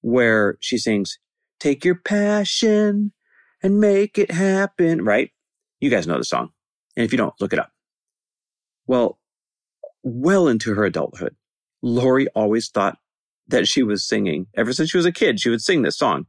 where 0.00 0.56
she 0.60 0.78
sings, 0.78 1.18
take 1.60 1.84
your 1.84 1.94
passion 1.94 3.12
and 3.62 3.80
make 3.80 4.18
it 4.18 4.30
happen, 4.30 5.04
right? 5.04 5.30
You 5.80 5.90
guys 5.90 6.06
know 6.06 6.18
the 6.18 6.24
song. 6.24 6.50
And 6.96 7.04
if 7.04 7.12
you 7.12 7.18
don't, 7.18 7.34
look 7.40 7.52
it 7.52 7.58
up. 7.58 7.70
Well, 8.86 9.18
well 10.02 10.48
into 10.48 10.74
her 10.74 10.84
adulthood, 10.84 11.36
Lori 11.82 12.28
always 12.28 12.68
thought 12.68 12.98
that 13.48 13.66
she 13.66 13.82
was 13.82 14.06
singing. 14.06 14.46
Ever 14.56 14.72
since 14.72 14.90
she 14.90 14.96
was 14.96 15.06
a 15.06 15.12
kid, 15.12 15.40
she 15.40 15.50
would 15.50 15.62
sing 15.62 15.82
this 15.82 15.98
song. 15.98 16.26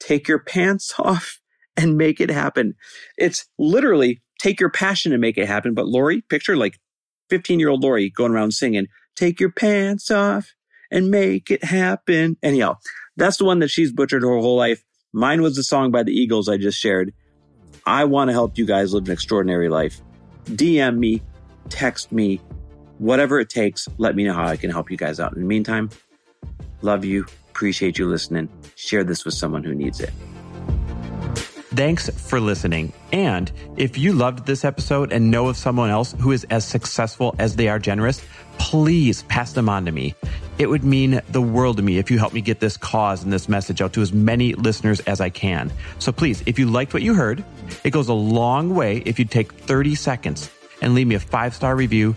Take 0.00 0.28
your 0.28 0.38
pants 0.38 0.94
off 0.98 1.40
and 1.76 1.96
make 1.96 2.20
it 2.20 2.30
happen. 2.30 2.74
It's 3.16 3.46
literally 3.58 4.20
take 4.38 4.60
your 4.60 4.70
passion 4.70 5.12
and 5.12 5.20
make 5.20 5.38
it 5.38 5.46
happen. 5.46 5.74
But 5.74 5.86
Lori, 5.86 6.22
picture 6.22 6.56
like 6.56 6.78
15 7.30 7.60
year 7.60 7.68
old 7.68 7.82
Lori 7.82 8.10
going 8.10 8.32
around 8.32 8.52
singing, 8.52 8.86
take 9.14 9.40
your 9.40 9.52
pants 9.52 10.10
off 10.10 10.54
and 10.90 11.10
make 11.10 11.50
it 11.50 11.64
happen. 11.64 12.36
Anyhow, 12.42 12.76
that's 13.16 13.36
the 13.36 13.44
one 13.44 13.58
that 13.58 13.68
she's 13.68 13.92
butchered 13.92 14.22
her 14.22 14.38
whole 14.38 14.56
life. 14.56 14.82
Mine 15.12 15.42
was 15.42 15.56
the 15.56 15.62
song 15.62 15.90
by 15.90 16.02
the 16.02 16.12
Eagles 16.12 16.48
I 16.48 16.56
just 16.56 16.78
shared. 16.78 17.12
I 17.86 18.04
want 18.04 18.28
to 18.28 18.32
help 18.32 18.58
you 18.58 18.66
guys 18.66 18.92
live 18.92 19.06
an 19.06 19.12
extraordinary 19.12 19.68
life. 19.68 20.00
DM 20.44 20.98
me, 20.98 21.22
text 21.68 22.12
me, 22.12 22.40
whatever 22.98 23.40
it 23.40 23.48
takes. 23.48 23.88
Let 23.98 24.14
me 24.14 24.24
know 24.24 24.34
how 24.34 24.46
I 24.46 24.56
can 24.56 24.70
help 24.70 24.90
you 24.90 24.96
guys 24.96 25.20
out. 25.20 25.32
In 25.34 25.40
the 25.40 25.46
meantime, 25.46 25.90
Love 26.82 27.04
you. 27.04 27.26
Appreciate 27.50 27.98
you 27.98 28.06
listening. 28.06 28.48
Share 28.76 29.02
this 29.02 29.24
with 29.24 29.34
someone 29.34 29.64
who 29.64 29.74
needs 29.74 30.00
it. 30.00 30.12
Thanks 31.74 32.08
for 32.08 32.40
listening. 32.40 32.92
And 33.12 33.52
if 33.76 33.98
you 33.98 34.12
loved 34.12 34.46
this 34.46 34.64
episode 34.64 35.12
and 35.12 35.30
know 35.30 35.48
of 35.48 35.56
someone 35.56 35.90
else 35.90 36.14
who 36.20 36.32
is 36.32 36.44
as 36.50 36.64
successful 36.64 37.34
as 37.38 37.56
they 37.56 37.68
are 37.68 37.78
generous, 37.78 38.24
please 38.58 39.22
pass 39.24 39.52
them 39.52 39.68
on 39.68 39.84
to 39.84 39.92
me. 39.92 40.14
It 40.58 40.68
would 40.68 40.82
mean 40.82 41.20
the 41.28 41.42
world 41.42 41.76
to 41.76 41.82
me 41.82 41.98
if 41.98 42.10
you 42.10 42.18
help 42.18 42.32
me 42.32 42.40
get 42.40 42.58
this 42.58 42.76
cause 42.76 43.22
and 43.22 43.32
this 43.32 43.48
message 43.48 43.80
out 43.80 43.92
to 43.92 44.02
as 44.02 44.12
many 44.12 44.54
listeners 44.54 45.00
as 45.00 45.20
I 45.20 45.30
can. 45.30 45.72
So 46.00 46.10
please, 46.10 46.42
if 46.46 46.58
you 46.58 46.66
liked 46.66 46.94
what 46.94 47.02
you 47.02 47.14
heard, 47.14 47.44
it 47.84 47.90
goes 47.90 48.08
a 48.08 48.14
long 48.14 48.74
way 48.74 48.98
if 48.98 49.18
you 49.18 49.24
take 49.24 49.52
30 49.52 49.94
seconds 49.94 50.50
and 50.82 50.94
leave 50.94 51.06
me 51.06 51.14
a 51.14 51.20
five 51.20 51.54
star 51.54 51.76
review 51.76 52.16